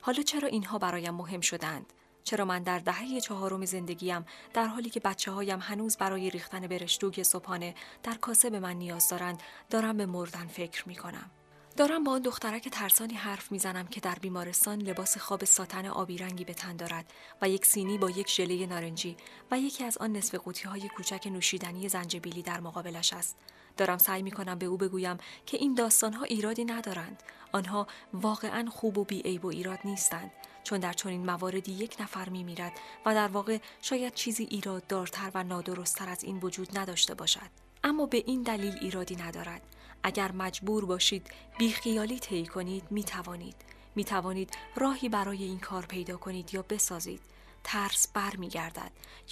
حالا 0.00 0.22
چرا 0.22 0.48
اینها 0.48 0.78
برایم 0.78 1.14
مهم 1.14 1.40
شدند؟ 1.40 1.92
چرا 2.24 2.44
من 2.44 2.62
در 2.62 2.78
دهه 2.78 3.20
چهارم 3.20 3.64
زندگیم 3.64 4.24
در 4.54 4.66
حالی 4.66 4.90
که 4.90 5.00
بچه 5.00 5.30
هایم 5.30 5.58
هنوز 5.62 5.96
برای 5.96 6.30
ریختن 6.30 6.66
برشتوک 6.66 7.22
صبحانه 7.22 7.74
در 8.02 8.14
کاسه 8.14 8.50
به 8.50 8.60
من 8.60 8.76
نیاز 8.76 9.08
دارند 9.08 9.42
دارم 9.70 9.96
به 9.96 10.06
مردن 10.06 10.46
فکر 10.46 10.88
می 10.88 10.96
کنم. 10.96 11.30
دارم 11.76 12.04
با 12.04 12.12
آن 12.12 12.22
دخترک 12.22 12.68
ترسانی 12.68 13.14
حرف 13.14 13.52
می‌زنم 13.52 13.86
که 13.86 14.00
در 14.00 14.14
بیمارستان 14.14 14.82
لباس 14.82 15.18
خواب 15.18 15.44
ساتن 15.44 15.86
آبی 15.86 16.18
رنگی 16.18 16.44
به 16.44 16.54
تن 16.54 16.76
دارد 16.76 17.12
و 17.42 17.48
یک 17.48 17.66
سینی 17.66 17.98
با 17.98 18.10
یک 18.10 18.30
ژله 18.30 18.66
نارنجی 18.66 19.16
و 19.50 19.58
یکی 19.58 19.84
از 19.84 19.98
آن 19.98 20.12
نصف 20.12 20.34
قوطی 20.34 20.68
های 20.68 20.88
کوچک 20.88 21.26
نوشیدنی 21.26 21.88
زنجبیلی 21.88 22.42
در 22.42 22.60
مقابلش 22.60 23.12
است. 23.12 23.36
دارم 23.76 23.98
سعی 23.98 24.22
می 24.22 24.30
کنم 24.30 24.58
به 24.58 24.66
او 24.66 24.76
بگویم 24.76 25.16
که 25.46 25.56
این 25.56 25.74
داستان 25.74 26.12
ها 26.12 26.24
ایرادی 26.24 26.64
ندارند. 26.64 27.22
آنها 27.52 27.86
واقعا 28.12 28.70
خوب 28.70 28.98
و 28.98 29.04
بیعیب 29.04 29.44
و 29.44 29.48
ایراد 29.48 29.78
نیستند. 29.84 30.30
چون 30.64 30.80
در 30.80 30.92
چنین 30.92 31.26
مواردی 31.26 31.72
یک 31.72 31.96
نفر 32.00 32.28
می 32.28 32.44
میرد 32.44 32.72
و 33.06 33.14
در 33.14 33.28
واقع 33.28 33.58
شاید 33.82 34.14
چیزی 34.14 34.44
ایراد 34.44 34.86
دارتر 34.86 35.30
و 35.34 35.44
نادرستتر 35.44 36.08
از 36.08 36.24
این 36.24 36.38
وجود 36.38 36.78
نداشته 36.78 37.14
باشد. 37.14 37.50
اما 37.84 38.06
به 38.06 38.22
این 38.26 38.42
دلیل 38.42 38.78
ایرادی 38.80 39.16
ندارد. 39.16 39.62
اگر 40.02 40.32
مجبور 40.32 40.84
باشید 40.84 41.30
بیخیالی 41.58 42.18
طی 42.18 42.46
کنید 42.46 42.84
می 42.90 43.04
توانید. 43.04 43.56
می 43.94 44.04
توانید 44.04 44.50
راهی 44.76 45.08
برای 45.08 45.44
این 45.44 45.58
کار 45.58 45.86
پیدا 45.86 46.16
کنید 46.16 46.54
یا 46.54 46.62
بسازید. 46.62 47.20
ترس 47.64 48.08
بر 48.14 48.36
می 48.36 48.50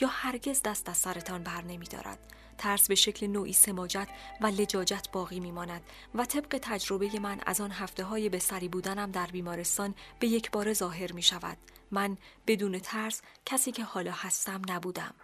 یا 0.00 0.08
هرگز 0.08 0.62
دست 0.62 0.88
از 0.88 0.96
سرتان 0.96 1.42
بر 1.42 1.62
نمی 1.62 1.86
دارد. 1.86 2.18
ترس 2.62 2.88
به 2.88 2.94
شکل 2.94 3.26
نوعی 3.26 3.52
سماجت 3.52 4.08
و 4.40 4.46
لجاجت 4.46 5.08
باقی 5.12 5.40
می 5.40 5.52
ماند 5.52 5.82
و 6.14 6.24
طبق 6.24 6.58
تجربه 6.62 7.20
من 7.20 7.40
از 7.46 7.60
آن 7.60 7.70
هفته 7.70 8.04
های 8.04 8.28
به 8.28 8.38
سری 8.38 8.68
بودنم 8.68 9.10
در 9.10 9.26
بیمارستان 9.26 9.94
به 10.18 10.26
یک 10.26 10.50
بار 10.50 10.72
ظاهر 10.72 11.12
می 11.12 11.22
شود. 11.22 11.56
من 11.90 12.16
بدون 12.46 12.78
ترس 12.78 13.22
کسی 13.46 13.72
که 13.72 13.84
حالا 13.84 14.12
هستم 14.12 14.62
نبودم. 14.68 15.14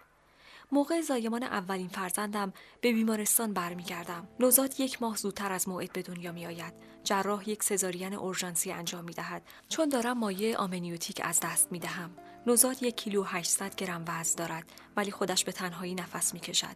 موقع 0.71 1.01
زایمان 1.01 1.43
اولین 1.43 1.87
فرزندم 1.87 2.53
به 2.81 2.93
بیمارستان 2.93 3.53
برمیگردم. 3.53 4.27
نوزاد 4.39 4.79
یک 4.79 5.01
ماه 5.01 5.17
زودتر 5.17 5.51
از 5.51 5.69
موعد 5.69 5.93
به 5.93 6.01
دنیا 6.01 6.31
می 6.31 6.45
آید. 6.45 6.73
جراح 7.03 7.49
یک 7.49 7.63
سزارین 7.63 8.13
اورژانسی 8.13 8.71
انجام 8.71 9.03
می 9.03 9.13
دهد 9.13 9.41
چون 9.69 9.89
دارم 9.89 10.17
مایه 10.17 10.57
آمنیوتیک 10.57 11.21
از 11.23 11.39
دست 11.39 11.71
می 11.71 11.79
دهم. 11.79 12.09
نوزاد 12.47 12.83
یک 12.83 12.95
کیلو 12.95 13.23
800 13.23 13.75
گرم 13.75 14.05
وزن 14.07 14.35
دارد 14.35 14.71
ولی 14.97 15.11
خودش 15.11 15.45
به 15.45 15.51
تنهایی 15.51 15.95
نفس 15.95 16.33
می 16.33 16.39
کشد. 16.39 16.75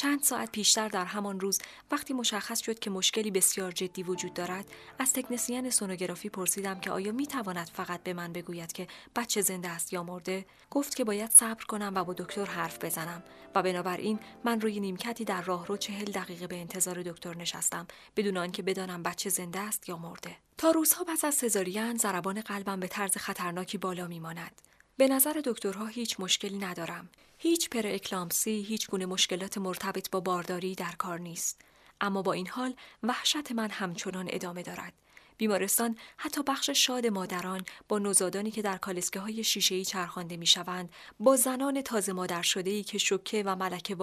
چند 0.00 0.22
ساعت 0.22 0.52
پیشتر 0.52 0.88
در 0.88 1.04
همان 1.04 1.40
روز 1.40 1.58
وقتی 1.90 2.14
مشخص 2.14 2.60
شد 2.62 2.78
که 2.78 2.90
مشکلی 2.90 3.30
بسیار 3.30 3.72
جدی 3.72 4.02
وجود 4.02 4.34
دارد 4.34 4.64
از 4.98 5.12
تکنسین 5.12 5.70
سونوگرافی 5.70 6.28
پرسیدم 6.28 6.80
که 6.80 6.90
آیا 6.90 7.12
می 7.12 7.26
تواند 7.26 7.70
فقط 7.74 8.02
به 8.02 8.12
من 8.12 8.32
بگوید 8.32 8.72
که 8.72 8.86
بچه 9.16 9.40
زنده 9.40 9.68
است 9.68 9.92
یا 9.92 10.02
مرده؟ 10.02 10.46
گفت 10.70 10.94
که 10.94 11.04
باید 11.04 11.30
صبر 11.30 11.64
کنم 11.64 11.92
و 11.94 12.04
با 12.04 12.12
دکتر 12.12 12.44
حرف 12.44 12.84
بزنم 12.84 13.22
و 13.54 13.62
بنابراین 13.62 14.18
من 14.44 14.60
روی 14.60 14.80
نیمکتی 14.80 15.24
در 15.24 15.42
راهرو 15.42 15.76
چهل 15.76 16.04
دقیقه 16.04 16.46
به 16.46 16.56
انتظار 16.56 17.02
دکتر 17.02 17.36
نشستم 17.36 17.86
بدون 18.16 18.36
آنکه 18.36 18.62
بدانم 18.62 19.02
بچه 19.02 19.30
زنده 19.30 19.58
است 19.58 19.88
یا 19.88 19.96
مرده. 19.96 20.36
تا 20.58 20.70
روزها 20.70 21.04
پس 21.04 21.24
از 21.24 21.34
سزارین 21.34 21.96
ضربان 21.96 22.40
قلبم 22.40 22.80
به 22.80 22.88
طرز 22.88 23.16
خطرناکی 23.16 23.78
بالا 23.78 24.06
میماند. 24.06 24.69
به 25.00 25.08
نظر 25.08 25.40
دکترها 25.44 25.86
هیچ 25.86 26.20
مشکلی 26.20 26.58
ندارم. 26.58 27.08
هیچ 27.38 27.70
پر 27.70 27.82
اکلامسی، 27.84 28.62
هیچ 28.68 28.90
گونه 28.90 29.06
مشکلات 29.06 29.58
مرتبط 29.58 30.10
با 30.10 30.20
بارداری 30.20 30.74
در 30.74 30.92
کار 30.98 31.20
نیست. 31.20 31.60
اما 32.00 32.22
با 32.22 32.32
این 32.32 32.46
حال 32.46 32.74
وحشت 33.02 33.52
من 33.52 33.70
همچنان 33.70 34.28
ادامه 34.30 34.62
دارد. 34.62 34.92
بیمارستان 35.36 35.96
حتی 36.16 36.42
بخش 36.42 36.70
شاد 36.70 37.06
مادران 37.06 37.64
با 37.88 37.98
نوزادانی 37.98 38.50
که 38.50 38.62
در 38.62 38.76
کالسکه 38.76 39.20
های 39.20 39.44
شیشه 39.44 39.74
ای 39.74 39.84
چرخانده 39.84 40.36
می 40.36 40.46
شوند 40.46 40.90
با 41.20 41.36
زنان 41.36 41.82
تازه 41.82 42.12
مادر 42.12 42.42
شده 42.42 42.70
ای 42.70 42.82
که 42.82 42.98
شکه 42.98 43.42
و 43.46 43.56
ملکه 43.56 43.94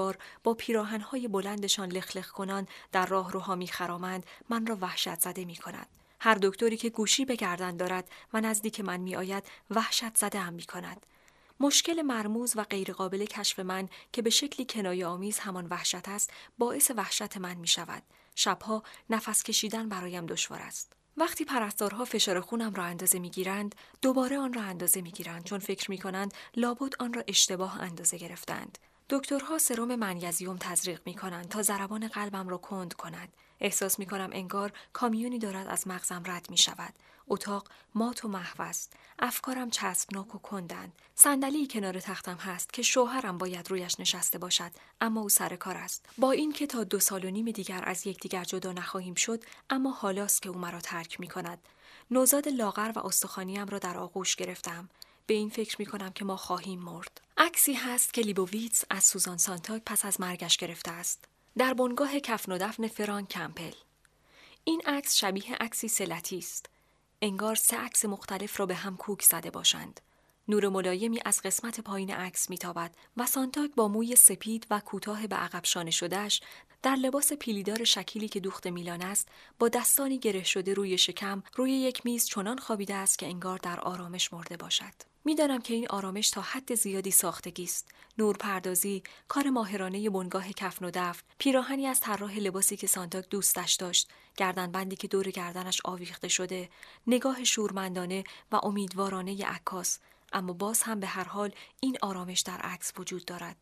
با 0.44 0.54
پیراهن 0.54 1.02
های 1.02 1.28
بلندشان 1.28 1.92
لخلخ 1.92 2.32
کنان 2.32 2.68
در 2.92 3.06
راه 3.06 3.32
روها 3.32 3.56
می 3.56 3.68
خرامند 3.68 4.26
من 4.50 4.66
را 4.66 4.78
وحشت 4.82 5.20
زده 5.20 5.46
می 5.46 5.56
کند. 5.56 5.88
هر 6.20 6.36
دکتری 6.36 6.78
که 6.78 6.90
گوشی 6.90 7.26
به 7.26 7.36
گردن 7.36 7.78
دارد 7.78 8.10
و 8.34 8.42
نزدیک 8.42 8.80
من 8.80 8.98
می 8.98 9.16
آید 9.16 9.44
وحشت 9.70 10.18
زده 10.18 10.40
هم 10.40 10.54
می 10.54 10.64
کند. 10.64 11.06
مشکل 11.60 12.02
مرموز 12.02 12.54
و 12.56 12.64
غیرقابل 12.64 13.26
کشف 13.26 13.60
من 13.60 13.90
که 14.14 14.22
به 14.22 14.30
شکلی 14.30 14.66
کنایه 14.70 15.06
آمیز 15.06 15.40
همان 15.40 15.66
وحشت 15.66 16.08
است 16.08 16.34
باعث 16.58 16.92
وحشت 16.96 17.38
من 17.38 17.56
می 17.56 17.68
شود. 17.68 18.04
شبها 18.36 18.84
نفس 19.10 19.44
کشیدن 19.44 19.90
برایم 19.90 20.26
دشوار 20.26 20.60
است. 20.62 20.94
وقتی 21.18 21.46
پرستارها 21.46 22.06
فشار 22.06 22.42
خونم 22.42 22.74
را 22.74 22.84
اندازه 22.84 23.20
می 23.20 23.30
گیرند، 23.30 23.76
دوباره 24.02 24.38
آن 24.38 24.54
را 24.54 24.62
اندازه 24.62 25.02
می 25.02 25.12
گیرند 25.12 25.44
چون 25.44 25.60
فکر 25.60 25.92
می 25.92 25.98
کنند 25.98 26.34
لابد 26.56 26.94
آن 27.00 27.14
را 27.14 27.24
اشتباه 27.28 27.82
اندازه 27.82 28.18
گرفتند. 28.18 28.78
دکترها 29.10 29.58
سرم 29.58 29.96
منیزیوم 29.96 30.58
تزریق 30.58 31.02
می 31.06 31.14
کنند 31.14 31.50
تا 31.50 31.62
ضربان 31.62 32.08
قلبم 32.08 32.50
را 32.50 32.58
کند 32.58 32.94
کند. 32.94 33.34
احساس 33.60 34.00
می 34.00 34.06
کنم 34.06 34.30
انگار 34.34 34.74
کامیونی 34.94 35.40
دارد 35.40 35.68
از 35.68 35.88
مغزم 35.88 36.24
رد 36.26 36.50
می 36.50 36.58
شود. 36.58 36.94
اتاق 37.28 37.68
مات 37.96 38.26
و 38.26 38.28
محو 38.28 38.62
است. 38.62 38.94
افکارم 39.20 39.70
چسبناک 39.70 40.36
و 40.36 40.38
کندند. 40.38 40.94
صندلی 41.16 41.68
کنار 41.68 42.00
تختم 42.00 42.36
هست 42.36 42.74
که 42.74 42.82
شوهرم 42.82 43.38
باید 43.38 43.70
رویش 43.70 44.00
نشسته 44.00 44.38
باشد 44.38 44.72
اما 45.02 45.22
او 45.22 45.30
سر 45.30 45.56
کار 45.56 45.78
است. 45.78 46.06
با 46.18 46.32
اینکه 46.32 46.68
تا 46.68 46.84
دو 46.84 47.00
سال 47.00 47.26
و 47.26 47.30
نیم 47.30 47.52
دیگر 47.52 47.84
از 47.86 48.08
یکدیگر 48.08 48.44
جدا 48.44 48.72
نخواهیم 48.72 49.16
شد 49.16 49.44
اما 49.70 49.92
حالاست 49.92 50.42
که 50.42 50.50
او 50.50 50.58
مرا 50.58 50.80
ترک 50.80 51.20
می 51.20 51.28
کند. 51.28 51.68
نوزاد 52.12 52.48
لاغر 52.48 52.92
و 52.96 53.00
استخوانیم 53.00 53.66
را 53.66 53.80
در 53.80 53.98
آغوش 53.98 54.36
گرفتم. 54.36 54.90
به 55.28 55.34
این 55.34 55.50
فکر 55.50 55.76
می 55.80 55.86
کنم 55.86 56.10
که 56.10 56.26
ما 56.26 56.38
خواهیم 56.38 56.80
مرد. 56.80 57.22
عکسی 57.38 57.74
هست 57.74 58.14
که 58.14 58.22
لیبوویتس 58.22 58.84
از 58.90 59.04
سوزان 59.04 59.38
سانتاگ 59.38 59.82
پس 59.86 60.06
از 60.06 60.22
مرگش 60.22 60.58
گرفته 60.58 60.92
است. 60.92 61.26
در 61.58 61.74
بنگاه 61.74 62.20
کفن 62.20 62.52
و 62.52 62.58
دفن 62.58 62.88
فران 62.88 63.26
کمپل. 63.26 63.72
این 64.64 64.82
عکس 64.86 65.16
شبیه 65.16 65.56
عکسی 65.56 65.88
سلتی 65.88 66.38
است. 66.38 66.70
انگار 67.22 67.56
سه 67.56 67.78
عکس 67.78 68.06
مختلف 68.06 68.60
را 68.60 68.66
به 68.66 68.76
هم 68.76 68.98
کوک 68.98 69.24
زده 69.24 69.50
باشند. 69.50 70.02
نور 70.48 70.70
ملایمی 70.70 71.20
از 71.26 71.42
قسمت 71.42 71.80
پایین 71.80 72.12
عکس 72.12 72.50
میتابد 72.50 72.96
و 73.18 73.26
سانتاک 73.26 73.72
با 73.76 73.88
موی 73.88 74.16
سپید 74.16 74.68
و 74.70 74.80
کوتاه 74.80 75.28
به 75.28 75.36
عقب 75.36 75.64
شانه 75.64 75.92
شدهش 75.92 76.42
در 76.84 76.96
لباس 76.96 77.34
پیلیدار 77.34 77.84
شکیلی 77.84 78.28
که 78.28 78.40
دوخت 78.40 78.68
میلان 78.68 79.02
است 79.02 79.28
با 79.60 79.70
دستانی 79.70 80.20
گره 80.20 80.44
شده 80.44 80.74
روی 80.74 80.98
شکم 80.98 81.44
روی 81.56 81.72
یک 81.72 82.06
میز 82.06 82.26
چنان 82.26 82.58
خوابیده 82.58 82.96
است 82.96 83.20
که 83.20 83.26
انگار 83.26 83.58
در 83.58 83.80
آرامش 83.80 84.34
مرده 84.34 84.58
باشد 84.58 84.94
می‌دانم 85.28 85.62
که 85.62 85.74
این 85.74 85.88
آرامش 85.90 86.30
تا 86.30 86.42
حد 86.42 86.76
زیادی 86.76 87.12
ساختگی 87.12 87.64
است. 87.64 87.92
نورپردازی 88.18 89.04
کار 89.28 89.50
ماهرانه 89.50 90.10
بنگاه 90.10 90.52
کفن 90.52 90.86
و 90.86 90.92
دفن 90.94 91.22
پیراهنی 91.38 91.88
از 91.88 92.00
طراح 92.00 92.38
لباسی 92.38 92.78
که 92.78 92.88
سانتاک 92.88 93.30
دوستش 93.30 93.74
داشت 93.74 94.10
گردنبندی 94.38 94.96
که 94.96 95.08
دور 95.08 95.30
گردنش 95.30 95.82
آویخته 95.84 96.28
شده 96.28 96.70
نگاه 97.08 97.44
شورمندانه 97.44 98.24
و 98.52 98.60
امیدوارانه 98.64 99.46
عکاس. 99.46 100.00
اما 100.34 100.54
باز 100.54 100.84
هم 100.84 101.00
به 101.00 101.08
هر 101.08 101.24
حال 101.24 101.52
این 101.80 101.98
آرامش 102.02 102.40
در 102.40 102.58
عکس 102.58 102.94
وجود 102.98 103.26
دارد. 103.26 103.58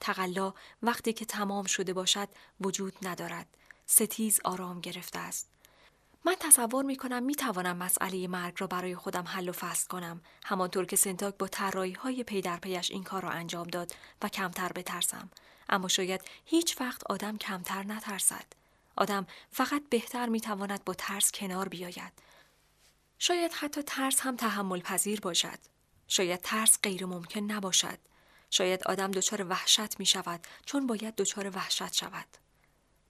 تقلا 0.00 0.52
وقتی 0.82 1.12
که 1.12 1.24
تمام 1.24 1.64
شده 1.64 1.92
باشد 1.92 2.28
وجود 2.60 2.92
ندارد. 3.02 3.46
ستیز 3.86 4.40
آرام 4.44 4.80
گرفته 4.80 5.18
است. 5.18 5.48
من 6.24 6.36
تصور 6.40 6.84
می 6.84 6.96
کنم 6.96 7.22
می 7.22 7.34
توانم 7.34 7.76
مسئله 7.76 8.28
مرگ 8.28 8.54
را 8.58 8.66
برای 8.66 8.96
خودم 8.96 9.24
حل 9.26 9.48
و 9.48 9.52
فصل 9.52 9.88
کنم. 9.88 10.20
همانطور 10.44 10.86
که 10.86 10.96
سنتاک 10.96 11.34
با 11.38 11.48
طراحی 11.48 11.92
های 11.92 12.24
پی 12.24 12.40
در 12.40 12.56
پیش 12.56 12.90
این 12.90 13.04
کار 13.04 13.22
را 13.22 13.30
انجام 13.30 13.66
داد 13.66 13.94
و 14.22 14.28
کمتر 14.28 14.72
بترسم. 14.72 15.30
اما 15.68 15.88
شاید 15.88 16.20
هیچ 16.44 16.80
وقت 16.80 17.10
آدم 17.10 17.36
کمتر 17.36 17.82
نترسد. 17.82 18.46
آدم 18.96 19.26
فقط 19.50 19.82
بهتر 19.90 20.28
می 20.28 20.40
تواند 20.40 20.84
با 20.84 20.94
ترس 20.94 21.32
کنار 21.32 21.68
بیاید. 21.68 22.12
شاید 23.18 23.52
حتی 23.52 23.82
ترس 23.82 24.20
هم 24.20 24.36
تحمل 24.36 24.80
پذیر 24.80 25.20
باشد. 25.20 25.58
شاید 26.08 26.40
ترس 26.40 26.78
غیر 26.82 27.06
ممکن 27.06 27.40
نباشد. 27.40 27.98
شاید 28.50 28.84
آدم 28.84 29.10
دچار 29.10 29.46
وحشت 29.48 30.00
می 30.00 30.06
شود 30.06 30.40
چون 30.66 30.86
باید 30.86 31.16
دچار 31.16 31.50
وحشت 31.56 31.92
شود. 31.92 32.26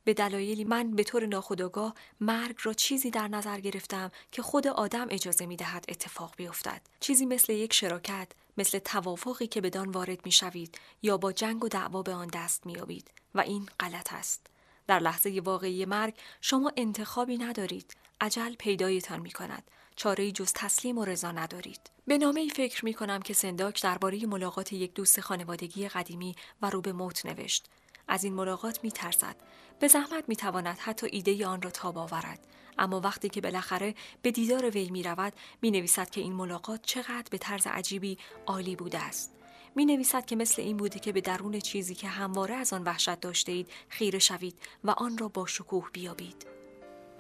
به 0.04 0.14
دلایلی 0.14 0.64
من 0.64 0.90
به 0.90 1.04
طور 1.04 1.26
ناخودآگاه 1.26 1.94
مرگ 2.20 2.56
را 2.62 2.72
چیزی 2.72 3.10
در 3.10 3.28
نظر 3.28 3.60
گرفتم 3.60 4.10
که 4.32 4.42
خود 4.42 4.66
آدم 4.66 5.06
اجازه 5.10 5.46
می 5.46 5.56
دهد 5.56 5.84
اتفاق 5.88 6.34
بیفتد. 6.36 6.80
چیزی 7.00 7.26
مثل 7.26 7.52
یک 7.52 7.72
شراکت 7.72 8.28
مثل 8.56 8.78
توافقی 8.78 9.46
که 9.46 9.60
بدان 9.60 9.90
وارد 9.90 10.26
می 10.26 10.32
شوید 10.32 10.78
یا 11.02 11.16
با 11.16 11.32
جنگ 11.32 11.64
و 11.64 11.68
دعوا 11.68 12.02
به 12.02 12.14
آن 12.14 12.28
دست 12.34 12.66
می 12.66 12.72
یابید 12.72 13.10
و 13.34 13.40
این 13.40 13.68
غلط 13.80 14.12
است. 14.12 14.46
در 14.86 14.98
لحظه 14.98 15.40
واقعی 15.44 15.84
مرگ 15.84 16.14
شما 16.40 16.72
انتخابی 16.76 17.38
ندارید. 17.38 17.96
عجل 18.20 18.54
پیدایتان 18.54 19.20
می 19.20 19.30
کند 19.30 19.62
چاره 19.96 20.32
جز 20.32 20.52
تسلیم 20.52 20.98
و 20.98 21.04
رضا 21.04 21.32
ندارید. 21.32 21.90
به 22.06 22.18
نامه 22.18 22.40
ای 22.40 22.50
فکر 22.50 22.84
می 22.84 22.94
کنم 22.94 23.22
که 23.22 23.34
سنداک 23.34 23.82
درباره 23.82 24.26
ملاقات 24.26 24.72
یک 24.72 24.94
دوست 24.94 25.20
خانوادگی 25.20 25.88
قدیمی 25.88 26.36
و 26.62 26.70
رو 26.70 26.80
به 26.80 26.92
موت 26.92 27.26
نوشت. 27.26 27.66
از 28.08 28.24
این 28.24 28.34
ملاقات 28.34 28.84
می 28.84 28.92
ترسد. 28.92 29.36
به 29.80 29.88
زحمت 29.88 30.24
می 30.28 30.36
تواند 30.36 30.78
حتی 30.78 31.06
ایده 31.06 31.46
آن 31.46 31.62
را 31.62 31.70
تاب 31.70 31.98
آورد. 31.98 32.46
اما 32.78 33.00
وقتی 33.00 33.28
که 33.28 33.40
بالاخره 33.40 33.94
به 34.22 34.30
دیدار 34.30 34.70
وی 34.70 34.90
می 34.90 35.02
رود 35.02 35.32
می 35.62 35.70
نویسد 35.70 36.10
که 36.10 36.20
این 36.20 36.32
ملاقات 36.32 36.82
چقدر 36.82 37.26
به 37.30 37.38
طرز 37.38 37.66
عجیبی 37.66 38.18
عالی 38.46 38.76
بوده 38.76 38.98
است. 38.98 39.32
می 39.74 39.84
نویسد 39.84 40.26
که 40.26 40.36
مثل 40.36 40.62
این 40.62 40.76
بوده 40.76 40.98
که 40.98 41.12
به 41.12 41.20
درون 41.20 41.58
چیزی 41.58 41.94
که 41.94 42.08
همواره 42.08 42.54
از 42.54 42.72
آن 42.72 42.82
وحشت 42.82 43.20
داشته 43.20 43.52
اید 43.52 43.68
خیره 43.88 44.18
شوید 44.18 44.54
و 44.84 44.90
آن 44.90 45.18
را 45.18 45.28
با 45.28 45.46
شکوه 45.46 45.90
بیابید. 45.92 46.46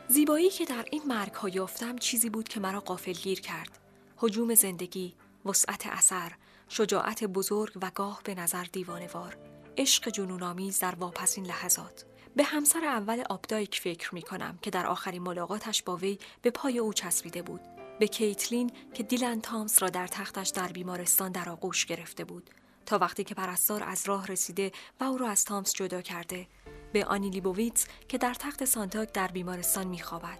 زیبایی 0.08 0.50
که 0.50 0.64
در 0.64 0.84
این 0.90 1.02
مرگ 1.06 1.32
ها 1.32 1.48
یافتم 1.48 1.98
چیزی 1.98 2.30
بود 2.30 2.48
که 2.48 2.60
مرا 2.60 2.84
گیر 3.22 3.40
کرد. 3.40 3.78
حجوم 4.16 4.54
زندگی، 4.54 5.14
وسعت 5.44 5.86
اثر، 5.86 6.32
شجاعت 6.68 7.24
بزرگ 7.24 7.72
و 7.82 7.90
گاه 7.94 8.20
به 8.24 8.34
نظر 8.34 8.64
دیوانوار. 8.72 9.36
عشق 9.76 10.08
جنونآمیز 10.08 10.78
در 10.78 10.94
واپسین 10.94 11.46
لحظات 11.46 12.09
به 12.36 12.44
همسر 12.44 12.84
اول 12.84 13.22
آبدایک 13.30 13.80
فکر 13.80 14.14
می 14.14 14.22
کنم 14.22 14.58
که 14.62 14.70
در 14.70 14.86
آخرین 14.86 15.22
ملاقاتش 15.22 15.82
با 15.82 15.96
وی 15.96 16.18
به 16.42 16.50
پای 16.50 16.78
او 16.78 16.92
چسبیده 16.92 17.42
بود. 17.42 17.60
به 17.98 18.06
کیتلین 18.06 18.70
که 18.94 19.02
دیلن 19.02 19.40
تامس 19.40 19.82
را 19.82 19.88
در 19.88 20.06
تختش 20.06 20.48
در 20.48 20.68
بیمارستان 20.68 21.32
در 21.32 21.48
آغوش 21.48 21.86
گرفته 21.86 22.24
بود. 22.24 22.50
تا 22.86 22.98
وقتی 22.98 23.24
که 23.24 23.34
پرستار 23.34 23.82
از 23.82 24.08
راه 24.08 24.26
رسیده 24.26 24.72
و 25.00 25.04
او 25.04 25.18
را 25.18 25.28
از 25.28 25.44
تامس 25.44 25.72
جدا 25.72 26.02
کرده. 26.02 26.46
به 26.92 27.04
آنی 27.04 27.30
لیبوویتس 27.30 27.86
که 28.08 28.18
در 28.18 28.34
تخت 28.34 28.64
سانتاک 28.64 29.12
در 29.12 29.28
بیمارستان 29.28 29.86
میخوابد. 29.86 30.38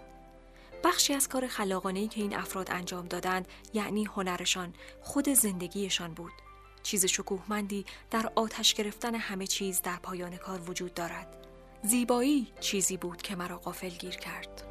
بخشی 0.83 1.13
از 1.13 1.29
کار 1.29 1.47
خلاقانه‌ای 1.47 2.07
که 2.07 2.21
این 2.21 2.35
افراد 2.35 2.71
انجام 2.71 3.07
دادند 3.07 3.47
یعنی 3.73 4.05
هنرشان 4.05 4.73
خود 5.01 5.29
زندگیشان 5.29 6.13
بود. 6.13 6.31
چیز 6.83 7.05
شکوهمندی 7.05 7.85
در 8.11 8.31
آتش 8.35 8.73
گرفتن 8.73 9.15
همه 9.15 9.47
چیز 9.47 9.81
در 9.81 9.97
پایان 9.97 10.37
کار 10.37 10.69
وجود 10.69 10.93
دارد. 10.93 11.40
زیبایی 11.83 12.47
چیزی 12.59 12.97
بود 12.97 13.21
که 13.21 13.35
مرا 13.35 13.57
غافل 13.57 13.89
گیر 13.89 14.15
کرد. 14.15 14.70